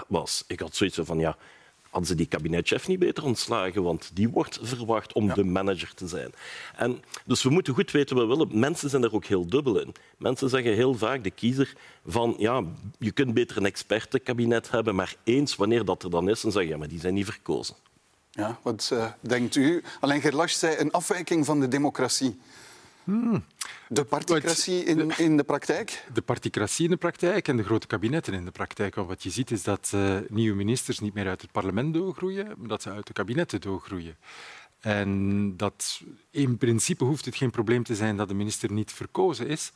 [0.07, 0.43] was.
[0.47, 1.37] Ik had zoiets van, ja,
[1.89, 6.07] hadden ze die kabinetchef niet beter ontslagen, want die wordt verwacht om de manager te
[6.07, 6.31] zijn.
[6.75, 8.59] En, dus we moeten goed weten wat we willen.
[8.59, 9.93] Mensen zijn er ook heel dubbel in.
[10.17, 11.73] Mensen zeggen heel vaak, de kiezer,
[12.05, 12.63] van ja,
[12.97, 16.71] je kunt beter een expertenkabinet hebben, maar eens wanneer dat er dan is, dan zeggen
[16.71, 17.75] ja, maar die zijn niet verkozen.
[18.31, 19.83] Ja, wat uh, denkt u?
[19.99, 22.39] Alain Gerlach zei een afwijking van de democratie.
[23.09, 23.43] Hmm.
[23.87, 26.05] De particratie in, in, de praktijk?
[26.13, 28.95] De particratie in de praktijk en de grote kabinetten in de praktijk.
[28.95, 32.53] Want wat je ziet is dat uh, nieuwe ministers niet meer uit het parlement doorgroeien,
[32.57, 34.17] maar dat ze uit de kabinetten doorgroeien.
[34.79, 36.01] En dat
[36.31, 39.71] in principe hoeft het geen probleem te zijn dat de minister niet verkozen is.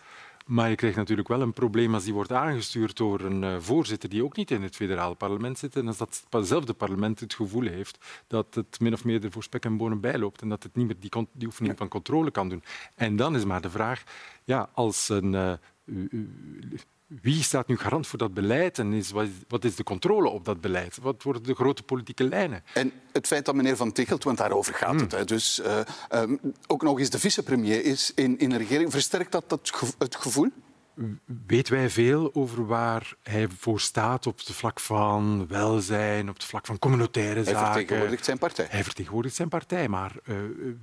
[0.45, 4.09] Maar je krijgt natuurlijk wel een probleem als die wordt aangestuurd door een uh, voorzitter
[4.09, 5.75] die ook niet in het federale parlement zit.
[5.75, 5.97] En als
[6.29, 9.99] datzelfde parlement het gevoel heeft dat het min of meer er voor spek en bonen
[9.99, 12.63] bijloopt en dat het niet meer die, die oefening van controle kan doen.
[12.95, 14.03] En dan is maar de vraag,
[14.43, 15.53] ja, als een uh,
[17.21, 19.11] wie staat nu garant voor dat beleid en is,
[19.47, 20.97] wat, is, de controle op dat beleid?
[21.01, 22.63] Wat worden de grote politieke lijnen?
[22.73, 25.25] En het feit dat meneer Van Tichelt, want daarover gaat het, hmm.
[25.25, 25.79] dus uh,
[26.13, 30.15] um, ook nog eens de vicepremier is in, in een regering, versterkt dat, dat het
[30.15, 30.51] gevoel?
[31.47, 36.43] Weten wij veel over waar hij voor staat op het vlak van welzijn, op het
[36.43, 37.59] vlak van communautaire zaken.
[37.59, 38.67] Hij vertegenwoordigt zijn partij.
[38.69, 40.35] Hij vertegenwoordigt zijn partij, maar uh,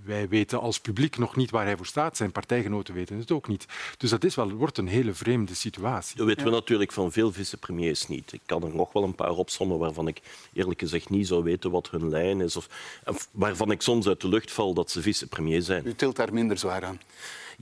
[0.04, 2.16] wij weten als publiek nog niet waar hij voor staat.
[2.16, 3.66] Zijn partijgenoten weten het ook niet.
[3.96, 6.16] Dus dat is wel, wordt een hele vreemde situatie.
[6.16, 8.32] Dat weten we natuurlijk van veel vicepremiers niet.
[8.32, 10.20] Ik kan er nog wel een paar opsommen waarvan ik
[10.52, 12.56] eerlijk gezegd niet zou weten wat hun lijn is.
[12.56, 12.68] Of,
[13.04, 15.86] of waarvan ik soms uit de lucht val dat ze vicepremier zijn.
[15.86, 17.00] U tilt daar minder zwaar aan.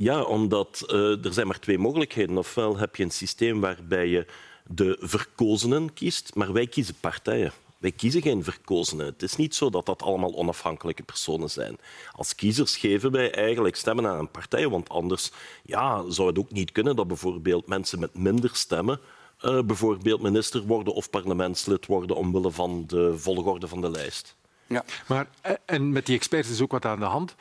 [0.01, 2.38] Ja, omdat uh, er zijn maar twee mogelijkheden.
[2.38, 4.26] Ofwel heb je een systeem waarbij je
[4.66, 7.53] de verkozenen kiest, maar wij kiezen partijen.
[7.78, 9.07] Wij kiezen geen verkozenen.
[9.07, 11.78] Het is niet zo dat dat allemaal onafhankelijke personen zijn.
[12.12, 15.30] Als kiezers geven wij eigenlijk stemmen aan een partij, want anders
[15.62, 19.01] ja, zou het ook niet kunnen dat bijvoorbeeld mensen met minder stemmen
[19.44, 24.36] uh, bijvoorbeeld minister worden of parlementslid worden omwille van de volgorde van de lijst.
[24.66, 24.84] Ja.
[25.07, 27.34] Maar, eh, en met die experts is ook wat aan de hand.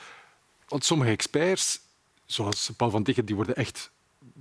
[0.68, 1.80] Want sommige experts
[2.28, 3.92] zoals Paul van Tichert, die worden echt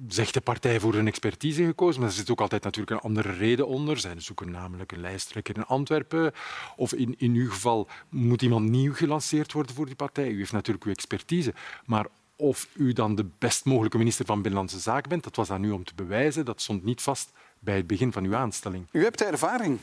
[0.09, 3.33] zegt de partij voor een expertise gekozen, maar er zit ook altijd natuurlijk een andere
[3.33, 3.99] reden onder.
[3.99, 6.33] Zij zoeken namelijk een lijsttrekker in Antwerpen.
[6.77, 10.29] Of in, in uw geval moet iemand nieuw gelanceerd worden voor die partij.
[10.29, 11.55] U heeft natuurlijk uw expertise.
[11.85, 12.07] Maar
[12.37, 15.71] of u dan de best mogelijke minister van Binnenlandse Zaken bent, dat was aan u
[15.71, 16.45] om te bewijzen.
[16.45, 18.87] Dat stond niet vast bij het begin van uw aanstelling.
[18.93, 19.79] U hebt ervaring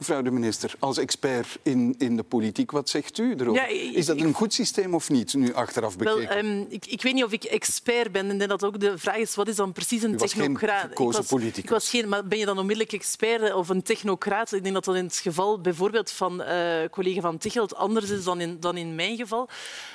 [0.00, 2.70] mevrouw de minister, als expert in, in de politiek.
[2.70, 3.68] Wat zegt u erover?
[3.96, 6.28] is dat een goed systeem of niet, nu achteraf bekeken?
[6.28, 8.30] Wel, um, ik, ik, weet niet of ik expert ben.
[8.30, 10.90] En denk dat ook de vraag is, wat is dan precies een technocraat?
[10.90, 14.52] ik was, ik was geen, maar ben je dan onmiddellijk expert of een technocraat?
[14.52, 16.48] Ik denk dat dat in het geval bijvoorbeeld van uh,
[16.90, 19.48] collega Van Tichelt anders is dan in, dan in mijn geval.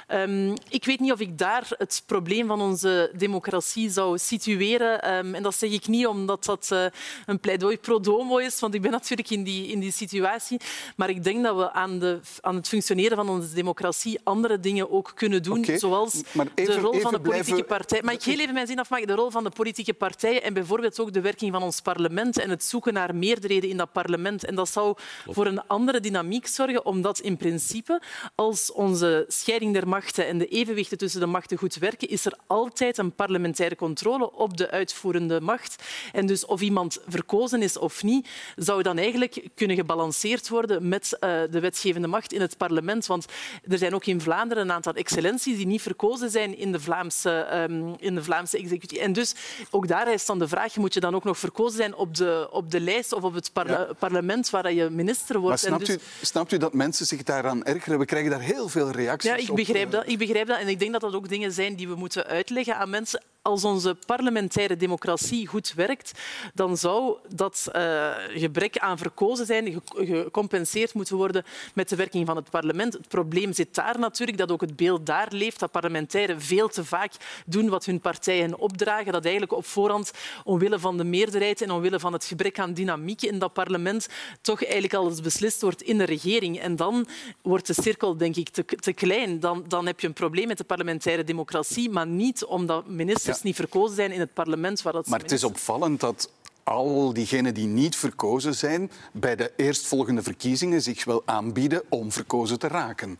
[0.07, 5.13] Um, ik weet niet of ik daar het probleem van onze democratie zou situeren.
[5.13, 6.85] Um, en dat zeg ik niet omdat dat uh,
[7.25, 10.59] een pleidooi pro domo is, want ik ben natuurlijk in die, in die situatie.
[10.95, 14.91] Maar ik denk dat we aan, de, aan het functioneren van onze democratie andere dingen
[14.91, 17.65] ook kunnen doen, okay, zoals even, de rol van de politieke blijven...
[17.65, 18.01] partij.
[18.03, 19.07] Maar ik heel even mijn zin afmaken.
[19.07, 22.49] De rol van de politieke partijen en bijvoorbeeld ook de werking van ons parlement en
[22.49, 24.45] het zoeken naar meerderheden in dat parlement.
[24.45, 24.95] En dat zou
[25.29, 28.01] voor een andere dynamiek zorgen, omdat in principe,
[28.35, 32.37] als onze scheiding der machten en de evenwichten tussen de machten goed werken, is er
[32.47, 35.83] altijd een parlementaire controle op de uitvoerende macht.
[36.11, 41.17] En dus of iemand verkozen is of niet, zou dan eigenlijk kunnen gebalanceerd worden met
[41.19, 43.05] uh, de wetgevende macht in het parlement.
[43.05, 43.25] Want
[43.67, 47.47] er zijn ook in Vlaanderen een aantal excellenties die niet verkozen zijn in de Vlaamse,
[47.69, 48.99] um, in de Vlaamse executie.
[48.99, 49.35] En dus
[49.71, 52.47] ook daar is dan de vraag, moet je dan ook nog verkozen zijn op de,
[52.51, 53.87] op de lijst of op het ja.
[53.99, 55.61] parlement waar je minister wordt.
[55.61, 55.95] Maar snapt, dus...
[55.95, 57.99] u, snapt u dat mensen zich daaraan ergeren?
[57.99, 59.91] We krijgen daar heel veel reacties ja, ik begrijp op.
[59.91, 60.59] Dat, ik begrijp dat.
[60.59, 63.63] En ik denk dat dat ook dingen zijn die we moeten uitleggen aan mensen als
[63.63, 66.11] onze parlementaire democratie goed werkt,
[66.53, 71.43] dan zou dat uh, gebrek aan verkozen zijn gecompenseerd moeten worden
[71.73, 72.93] met de werking van het parlement.
[72.93, 76.85] Het probleem zit daar natuurlijk, dat ook het beeld daar leeft, dat parlementairen veel te
[76.85, 77.11] vaak
[77.45, 80.11] doen wat hun partijen opdragen, dat eigenlijk op voorhand,
[80.43, 84.07] omwille van de meerderheid en omwille van het gebrek aan dynamiek in dat parlement,
[84.41, 86.59] toch eigenlijk alles beslist wordt in de regering.
[86.59, 87.07] En dan
[87.41, 89.39] wordt de cirkel, denk ik, te, te klein.
[89.39, 93.55] Dan, dan heb je een probleem met de parlementaire democratie, maar niet omdat ministers niet
[93.55, 94.81] verkozen zijn in het parlement.
[94.81, 96.29] Waar dat maar het is opvallend dat
[96.63, 102.59] al diegenen die niet verkozen zijn, bij de eerstvolgende verkiezingen zich wel aanbieden om verkozen
[102.59, 103.19] te raken.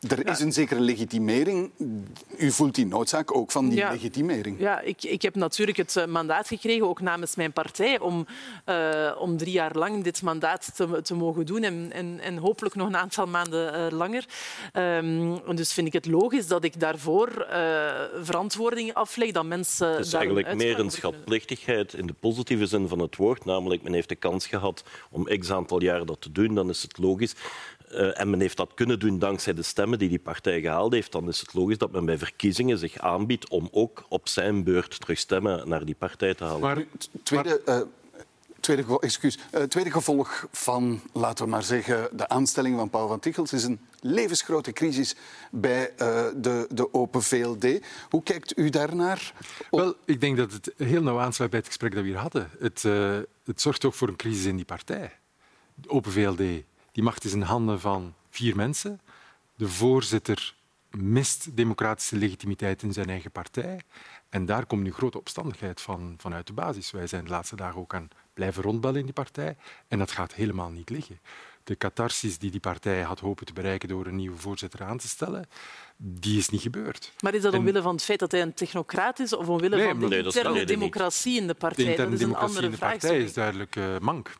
[0.00, 1.70] Er is een zekere legitimering.
[2.38, 4.60] U voelt die noodzaak ook van die legitimering.
[4.60, 8.26] Ja, ik, ik heb natuurlijk het eh, mandaat gekregen, ook namens mijn partij, om,
[8.66, 12.74] uh, om drie jaar lang dit mandaat te, te mogen doen en, en, en, hopelijk
[12.74, 14.24] nog een aantal maanden uh, langer.
[14.72, 17.90] Um, dus vind ik het logisch dat ik daarvoor uh,
[18.22, 22.98] verantwoording afleg, dat mensen Het is eigenlijk meer een schatplichtigheid in de positieve zin van
[22.98, 26.54] het woord, namelijk men heeft de kans gehad om x aantal jaren dat te doen,
[26.54, 27.34] dan is het logisch
[27.92, 31.12] uh, en men heeft dat kunnen doen dankzij de stemmen die die partij gehaald heeft,
[31.12, 35.00] dan is het logisch dat men bij verkiezingen zich aanbiedt om ook op zijn beurt
[35.00, 36.60] terug stemmen naar die partij te halen.
[36.60, 36.84] Maar,
[37.22, 37.80] tweede, uh,
[38.60, 43.20] tweede, excuus, uh, tweede gevolg van, laten we maar zeggen, de aanstelling van Paul van
[43.20, 45.16] Tichels is een levensgrote crisis
[45.50, 47.66] bij de, de Open VLD.
[48.10, 49.32] Hoe kijkt u daarnaar?
[49.70, 52.50] Wel, ik denk dat het heel nauw aansluit bij het gesprek dat we hier hadden.
[52.58, 52.82] Het,
[53.44, 55.12] het zorgt ook voor een crisis in die partij.
[55.74, 56.42] De Open VLD
[56.98, 59.00] die macht is in handen van vier mensen.
[59.56, 60.54] De voorzitter
[60.90, 63.80] mist democratische legitimiteit in zijn eigen partij.
[64.28, 66.90] En daar komt nu grote opstandigheid van, vanuit de basis.
[66.90, 69.56] Wij zijn de laatste dagen ook aan blijven rondbellen in die partij.
[69.88, 71.20] En dat gaat helemaal niet liggen.
[71.64, 75.08] De catharsis die die partij had hopen te bereiken door een nieuwe voorzitter aan te
[75.08, 75.48] stellen,
[75.96, 77.12] die is niet gebeurd.
[77.20, 79.98] Maar is dat omwille van het feit dat hij een technocraat is of omwille van
[80.00, 81.84] de nee, interne democratie in de partij?
[81.84, 84.32] De interne dat is een andere in de partij is duidelijk uh, mank.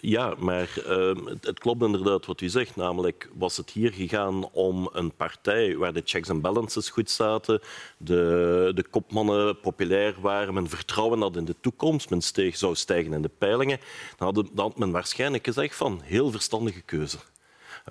[0.00, 2.76] Ja, maar uh, het, klopt inderdaad wat u zegt.
[2.76, 7.60] Namelijk was het hier gegaan om een partij waar de checks en balances goed zaten,
[7.96, 13.12] de, de kopmannen populair waren, men vertrouwen had in de toekomst, men steeg, zou stijgen
[13.12, 13.80] in de peilingen.
[14.16, 17.18] Dan had, dan had men waarschijnlijk gezegd van heel verstandige keuze.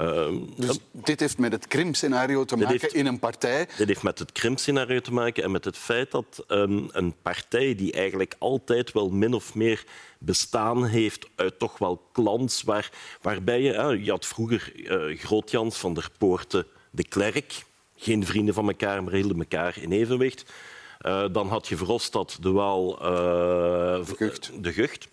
[0.02, 3.68] Uh, dus dit heeft met het Krim-scenario te maken heeft, in een partij?
[3.78, 7.76] Dit heeft met het Krim-scenario te maken en met het feit dat um, een partij
[7.76, 9.84] die eigenlijk altijd wel min of meer
[10.20, 12.92] bestaan heeft uit toch wel clans, waar,
[13.22, 13.74] waarbij je...
[13.74, 17.66] Uh, je had vroeger uh, Groot-Jans van der Poorten de Klerk,
[17.96, 20.54] geen vrienden van elkaar, maar hielden elkaar in evenwicht.
[21.02, 24.52] Uh, dan had je Verhofstadt, de Waal, de Gucht.
[24.64, 25.08] De Gucht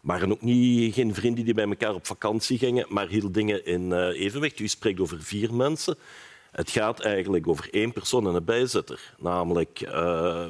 [0.00, 3.92] waren ook niet, geen vrienden die bij elkaar op vakantie gingen, maar hielden dingen in
[4.10, 4.58] evenwicht.
[4.58, 5.98] U spreekt over vier mensen.
[6.50, 10.46] Het gaat eigenlijk over één persoon en een bijzitter, namelijk uh,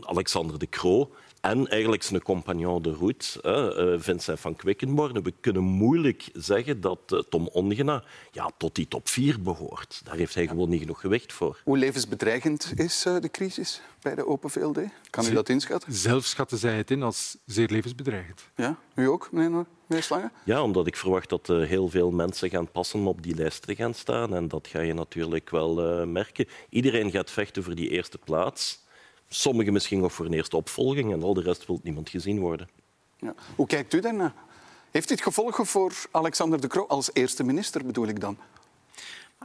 [0.00, 1.10] Alexander de Croo.
[1.42, 5.22] En eigenlijk zijn compagnon de route, Vincent van Quickenborne.
[5.22, 10.00] We kunnen moeilijk zeggen dat Tom Ongena ja, tot die top 4 behoort.
[10.04, 11.60] Daar heeft hij gewoon niet genoeg gewicht voor.
[11.64, 14.78] Hoe levensbedreigend is de crisis bij de Open VLD?
[15.10, 15.92] Kan u dat inschatten?
[15.92, 18.50] Zelf schatten zij het in als zeer levensbedreigend.
[18.56, 19.66] Ja, u ook, meneer?
[20.44, 23.62] Ja, omdat ik verwacht dat uh, heel veel mensen gaan passen om op die lijst
[23.62, 24.34] te gaan staan.
[24.34, 26.46] En dat ga je natuurlijk wel uh, merken.
[26.68, 28.80] Iedereen gaat vechten voor die eerste plaats.
[29.34, 32.68] Sommigen misschien nog voor een eerste opvolging en al de rest wil niemand gezien worden.
[33.16, 33.34] Ja.
[33.56, 34.34] Hoe kijkt u daarnaar?
[34.90, 38.36] Heeft dit gevolgen voor Alexander De Croo als eerste minister, bedoel ik dan?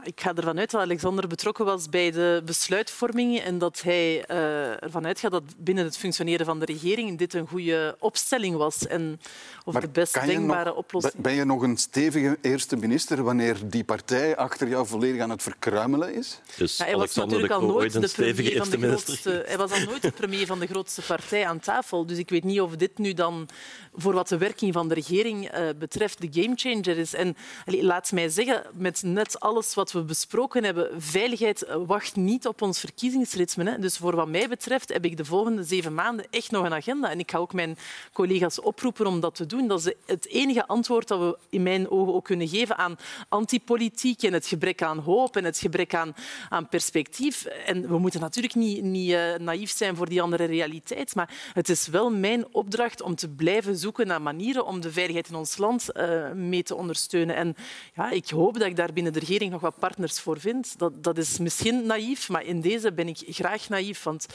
[0.02, 4.82] Ik ga ervan uit dat Alexander betrokken was bij de besluitvorming en dat hij uh,
[4.82, 9.20] ervan uitgaat dat binnen het functioneren van de regering dit een goede opstelling was en
[9.64, 11.22] of maar de best denkbare nog, oplossing.
[11.22, 15.42] Ben je nog een stevige eerste minister wanneer die partij achter jou volledig aan het
[15.42, 16.40] verkruimelen is?
[16.56, 19.16] Dus ja, hij was natuurlijk al nooit de premier van de minister.
[19.16, 19.44] grootste.
[19.46, 22.06] Hij was al nooit de premier van de grootste partij aan tafel.
[22.06, 23.48] Dus ik weet niet of dit nu dan
[23.94, 27.14] voor wat de werking van de regering uh, betreft de gamechanger is.
[27.14, 27.36] En
[27.66, 32.62] allee, laat mij zeggen, met net alles wat we besproken hebben, veiligheid wacht niet op
[32.62, 33.70] ons verkiezingsritme.
[33.70, 33.78] Hè.
[33.78, 37.10] Dus voor wat mij betreft heb ik de volgende zeven maanden echt nog een agenda.
[37.10, 37.76] En ik ga ook mijn
[38.12, 39.68] collega's oproepen om dat te doen.
[39.68, 42.96] Dat is het enige antwoord dat we in mijn ogen ook kunnen geven aan
[43.28, 46.14] antipolitiek en het gebrek aan hoop en het gebrek aan,
[46.48, 47.44] aan perspectief.
[47.44, 51.68] En we moeten natuurlijk niet, niet uh, naïef zijn voor die andere realiteit, maar het
[51.68, 55.56] is wel mijn opdracht om te blijven zoeken naar manieren om de veiligheid in ons
[55.56, 57.36] land uh, mee te ondersteunen.
[57.36, 57.56] En
[57.94, 60.78] ja, ik hoop dat ik daar binnen de regering nog wat partners voor vind.
[60.78, 64.26] Dat, dat is misschien naïef, maar in deze ben ik graag naïef, want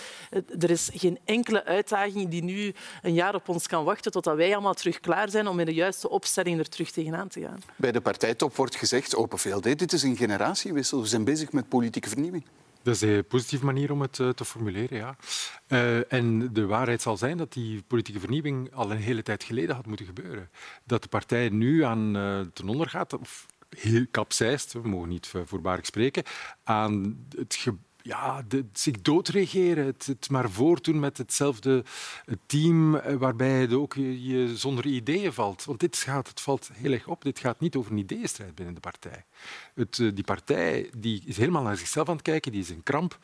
[0.59, 4.53] er is geen enkele uitdaging die nu een jaar op ons kan wachten totdat wij
[4.53, 7.59] allemaal terug klaar zijn om in de juiste opstelling er terug tegenaan te gaan.
[7.75, 11.01] Bij de partijtop wordt gezegd, Open VLD, dit is een generatiewissel.
[11.01, 12.45] We zijn bezig met politieke vernieuwing.
[12.83, 15.15] Dat is een positieve manier om het te formuleren, ja.
[15.67, 19.75] Uh, en de waarheid zal zijn dat die politieke vernieuwing al een hele tijd geleden
[19.75, 20.49] had moeten gebeuren.
[20.83, 23.45] Dat de partij nu aan uh, ten onder gaat, of
[23.77, 26.23] heel kapseist, we mogen niet voorbarig spreken,
[26.63, 27.53] aan het
[28.03, 31.83] ja, de, zich doodregeren, het, het, maar voortdoen met hetzelfde
[32.45, 35.63] team eh, waarbij je ook je, zonder ideeën valt.
[35.63, 38.73] Want dit gaat, het valt heel erg op, dit gaat niet over een ideeënstrijd binnen
[38.73, 39.25] de partij.
[39.75, 42.83] Het, eh, die partij die is helemaal naar zichzelf aan het kijken, die is in
[42.83, 43.19] kramp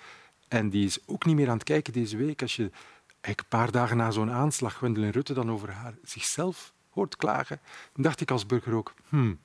[0.47, 2.41] en die is ook niet meer aan het kijken deze week.
[2.41, 2.71] Als je
[3.21, 7.59] een paar dagen na zo'n aanslag Gwendoline Rutte dan over haar, zichzelf hoort klagen,
[7.93, 9.39] dan dacht ik als burger ook, hmm,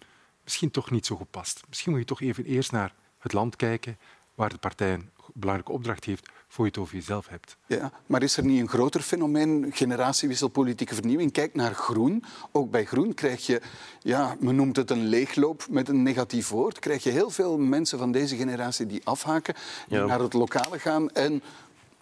[0.44, 1.62] misschien toch niet zo gepast.
[1.68, 3.98] Misschien moet je toch even eerst naar het land kijken
[4.34, 7.56] waar de partij een belangrijke opdracht heeft voor je het over jezelf hebt.
[7.66, 11.32] Ja, maar is er niet een groter fenomeen, generatiewissel, politieke vernieuwing?
[11.32, 12.24] Kijk naar groen.
[12.52, 13.60] Ook bij groen krijg je,
[14.00, 17.98] ja, men noemt het een leegloop met een negatief woord, krijg je heel veel mensen
[17.98, 19.54] van deze generatie die afhaken,
[19.88, 21.42] die naar het lokale gaan en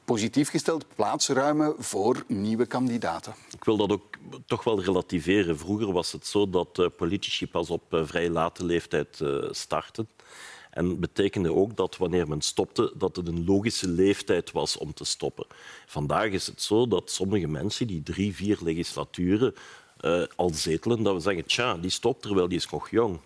[0.05, 3.35] positief gesteld plaats ruimen voor nieuwe kandidaten.
[3.51, 5.59] Ik wil dat ook toch wel relativeren.
[5.59, 10.09] Vroeger was het zo dat eh, politici pas op eh, vrij late leeftijd uh, starten.
[10.71, 15.05] En betekende ook dat wanneer men stopte, dat het een logische leeftijd was om te
[15.05, 15.47] stoppen.
[15.87, 19.55] Vandaag is het zo dat sommige mensen die drie, vier legislaturen
[20.37, 23.19] al zetelen, dat we zeggen, tja, die stopt terwijl die is nog jong.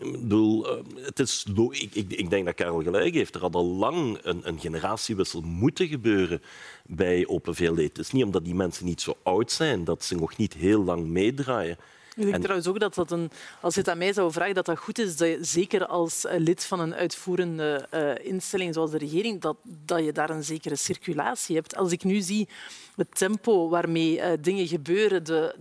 [0.00, 3.34] Ik bedoel, uh, het is, ik, ik, ik, denk dat Karel gelijk heeft.
[3.34, 6.42] Er had al lang een, een generatiewissel moeten gebeuren
[6.86, 7.78] bij Open VLD.
[7.78, 10.84] Het is niet omdat die mensen niet zo oud zijn dat ze nog niet heel
[10.84, 11.78] lang meedraaien.
[12.20, 14.66] Ik denk trouwens ook dat dat een, als je het aan mij zou vragen, dat
[14.66, 18.90] dat goed is, dat je, zeker als eh, lid van een uitvoerende uh, instelling zoals
[18.90, 21.76] de regering, dat, dat je daar een zekere circulatie hebt.
[21.76, 22.48] Als ik nu zie
[22.96, 25.54] het tempo waarmee uh, dingen gebeuren, de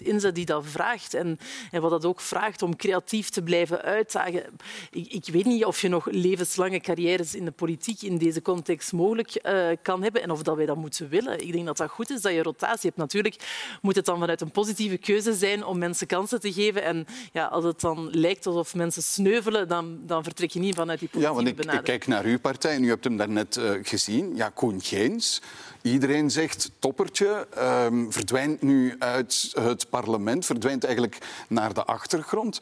[0.00, 1.38] 300% inzet die dat vraagt en,
[1.70, 4.44] en, wat dat ook vraagt om creatief te blijven uitdagen.
[4.90, 8.92] Ik, ik, weet niet of je nog levenslange carrières in de politiek in deze context
[8.92, 11.40] mogelijk uh, kan hebben en of dat wij dat moeten willen.
[11.40, 12.96] Ik denk dat dat goed is dat je rotatie hebt.
[12.96, 13.36] Natuurlijk
[13.82, 16.82] moet het dan vanuit een positieve keuze zijn om mensen kansen te geven.
[16.82, 20.98] En ja, als het dan lijkt alsof mensen sneuvelen, dan, dan vertrek je niet vanuit
[20.98, 21.88] die politieke ja, want ik, benadering.
[21.88, 24.36] Ik kijk naar uw partij en u hebt hem daarnet uh, gezien.
[24.36, 25.42] Ja, Koen Geens.
[25.86, 31.18] Iedereen zegt toppertje, um, verdwijnt nu uit het parlement, verdwijnt eigenlijk
[31.48, 32.60] naar de achtergrond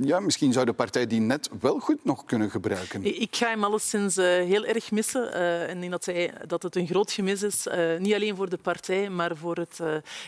[0.00, 3.20] ja, misschien zou de partij die net wel goed nog kunnen gebruiken.
[3.20, 5.30] Ik ga hem alleszins uh, heel erg missen.
[5.34, 7.66] Uh, en denk dat, hij, dat het een groot gemis is.
[7.66, 9.80] Uh, niet alleen voor de partij, maar voor het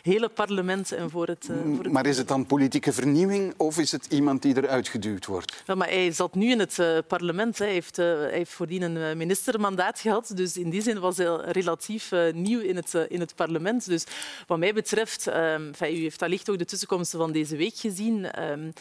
[0.03, 0.93] hele parlement.
[0.93, 1.93] En voor het, voor het...
[1.93, 5.63] Maar is het dan politieke vernieuwing of is het iemand die eruit geduwd wordt?
[5.67, 7.59] Ja, maar hij zat nu in het parlement.
[7.59, 10.33] Hij heeft, hij heeft voordien een ministermandaat gehad.
[10.35, 12.11] Dus in die zin was hij relatief
[12.43, 13.87] nieuw in het, in het parlement.
[13.87, 14.05] Dus
[14.47, 18.43] wat mij betreft, um, u heeft allicht ook de tussenkomsten van deze week gezien.
[18.51, 18.73] Um,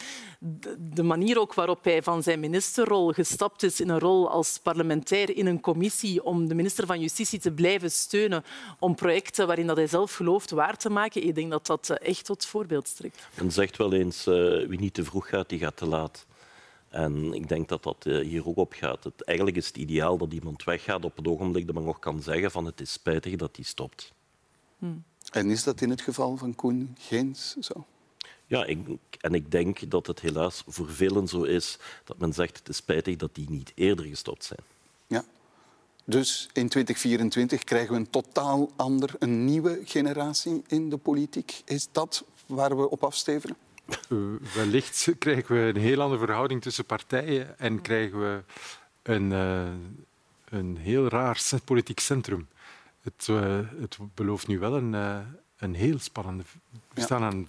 [0.78, 5.36] de manier ook waarop hij van zijn ministerrol gestapt is in een rol als parlementair
[5.36, 8.44] in een commissie om de minister van Justitie te blijven steunen
[8.80, 12.08] om projecten waarin dat hij zelf gelooft waar te maken, ik denk dat dat eh,
[12.10, 13.28] echt tot voorbeeld strekt.
[13.34, 16.26] Men zegt wel eens, uh, wie niet te vroeg gaat, die gaat te laat.
[16.98, 19.04] En ik denk dat dat uh, hier ook op gaat.
[19.04, 22.22] Het, eigenlijk is het ideaal dat iemand weggaat op het ogenblik dat men nog kan
[22.22, 24.14] zeggen van het is spijtig dat hij stopt.
[24.78, 25.04] Hmm.
[25.32, 27.86] En is dat in het geval van Koen Geens zo?
[28.46, 28.80] Ja, ik,
[29.22, 32.78] en ik denk dat het helaas voor velen zo is dat men zegt het is
[32.78, 34.62] spijtig dat die niet eerder gestopt zijn.
[35.08, 35.26] Ja.
[36.04, 41.62] Dus in 2024 krijgen we een totaal ander, een nieuwe generatie in de politiek.
[41.66, 43.58] Is dat waar we op afstevenen?
[44.10, 48.44] Uh, wellicht krijgen we een heel andere verhouding tussen partijen en krijgen we
[49.04, 49.68] een, uh,
[50.50, 52.48] een heel raar politiek centrum.
[53.02, 54.94] Het, uh, het belooft nu wel een,
[55.58, 56.44] een heel spannende...
[56.94, 57.48] We staan aan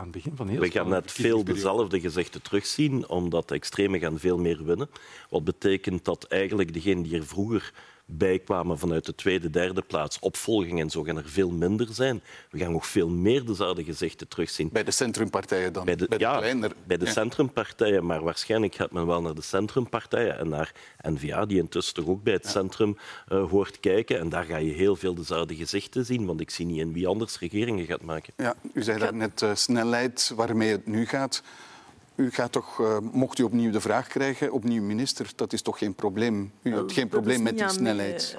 [0.00, 4.00] aan het begin van heel We gaan net veel dezelfde gezichten terugzien, omdat de extremen
[4.00, 4.90] gaan veel meer winnen.
[5.28, 7.72] Wat betekent dat eigenlijk degenen die er vroeger
[8.10, 12.22] bijkwamen vanuit de tweede, derde plaats, opvolging en zo, gaan er veel minder zijn.
[12.50, 14.68] We gaan nog veel meer dezelfde gezichten terugzien.
[14.72, 15.84] Bij de centrumpartijen dan?
[15.84, 16.40] Bij de, ja,
[16.86, 21.58] bij de centrumpartijen, maar waarschijnlijk gaat men wel naar de centrumpartijen en naar N-VA, die
[21.58, 22.96] intussen toch ook bij het centrum
[23.32, 24.18] uh, hoort kijken.
[24.18, 27.06] En daar ga je heel veel dezelfde gezichten zien, want ik zie niet in wie
[27.06, 28.32] anders regeringen gaat maken.
[28.36, 31.42] Ja, u zei daar net uh, snelheid waarmee het nu gaat.
[32.20, 35.78] U gaat toch, uh, mocht u opnieuw de vraag krijgen, opnieuw minister, dat is toch
[35.78, 36.52] geen probleem?
[36.62, 38.38] U hebt geen probleem met die snelheid?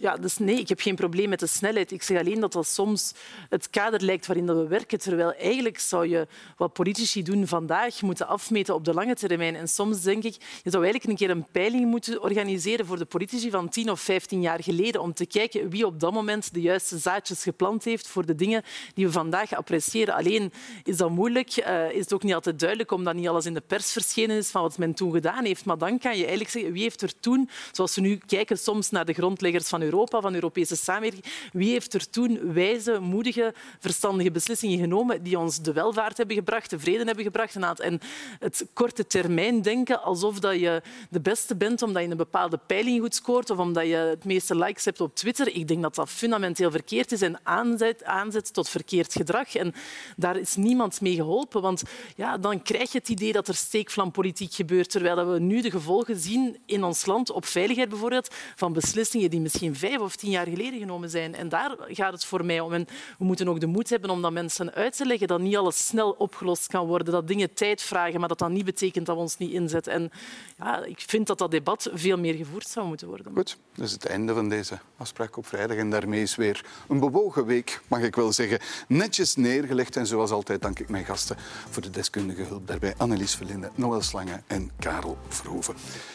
[0.00, 1.92] Ja, dus nee, ik heb geen probleem met de snelheid.
[1.92, 3.12] Ik zeg alleen dat dat soms
[3.48, 4.98] het kader lijkt waarin we werken.
[4.98, 6.26] Terwijl eigenlijk zou je
[6.56, 9.56] wat politici doen vandaag moeten afmeten op de lange termijn.
[9.56, 13.04] En soms denk ik, je zou eigenlijk een keer een peiling moeten organiseren voor de
[13.04, 15.00] politici van 10 of 15 jaar geleden.
[15.00, 18.62] Om te kijken wie op dat moment de juiste zaadjes geplant heeft voor de dingen
[18.94, 20.14] die we vandaag appreciëren.
[20.14, 20.52] Alleen
[20.84, 21.66] is dat moeilijk.
[21.66, 24.50] Uh, is het ook niet altijd duidelijk, omdat niet alles in de pers verschenen is
[24.50, 25.64] van wat men toen gedaan heeft.
[25.64, 28.90] Maar dan kan je eigenlijk zeggen, wie heeft er toen, zoals we nu kijken soms
[28.90, 31.24] naar de grondleggers van Europa, van Europese samenwerking.
[31.52, 36.70] Wie heeft er toen wijze, moedige, verstandige beslissingen genomen die ons de welvaart hebben gebracht,
[36.70, 37.42] de vrede hebben gebracht
[37.80, 38.00] en
[38.38, 43.00] het korte termijn denken alsof dat je de beste bent omdat je een bepaalde peiling
[43.00, 45.54] goed scoort of omdat je het meeste likes hebt op Twitter.
[45.54, 49.54] Ik denk dat dat fundamenteel verkeerd is en aanzet, aanzet tot verkeerd gedrag.
[49.54, 49.74] En
[50.16, 51.82] daar is niemand mee geholpen, want
[52.16, 56.16] ja, dan krijg je het idee dat er steekvlampolitiek gebeurt, terwijl we nu de gevolgen
[56.16, 60.46] zien in ons land op veiligheid bijvoorbeeld van beslissingen die misschien vijf of tien jaar
[60.46, 61.34] geleden genomen zijn.
[61.34, 62.72] En daar gaat het voor mij om.
[62.72, 62.86] En
[63.18, 65.86] we moeten ook de moed hebben om dat mensen uit te leggen dat niet alles
[65.86, 69.22] snel opgelost kan worden, dat dingen tijd vragen, maar dat dat niet betekent dat we
[69.22, 69.92] ons niet inzetten.
[69.92, 70.10] En
[70.58, 73.32] ja, ik vind dat dat debat veel meer gevoerd zou moeten worden.
[73.34, 75.76] Goed, dat is het einde van deze afspraak op vrijdag.
[75.76, 78.58] En daarmee is weer een bewogen week, mag ik wel zeggen,
[78.88, 79.96] netjes neergelegd.
[79.96, 81.36] En zoals altijd dank ik mijn gasten
[81.70, 82.94] voor de deskundige hulp daarbij.
[82.96, 85.74] Annelies Verlinde, Noël Slangen en Karel Verhoeven.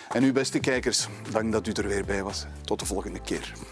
[0.09, 2.45] En u, beste kijkers, dank dat u er weer bij was.
[2.65, 3.48] Tot de volgende keer.
[3.51, 3.69] much.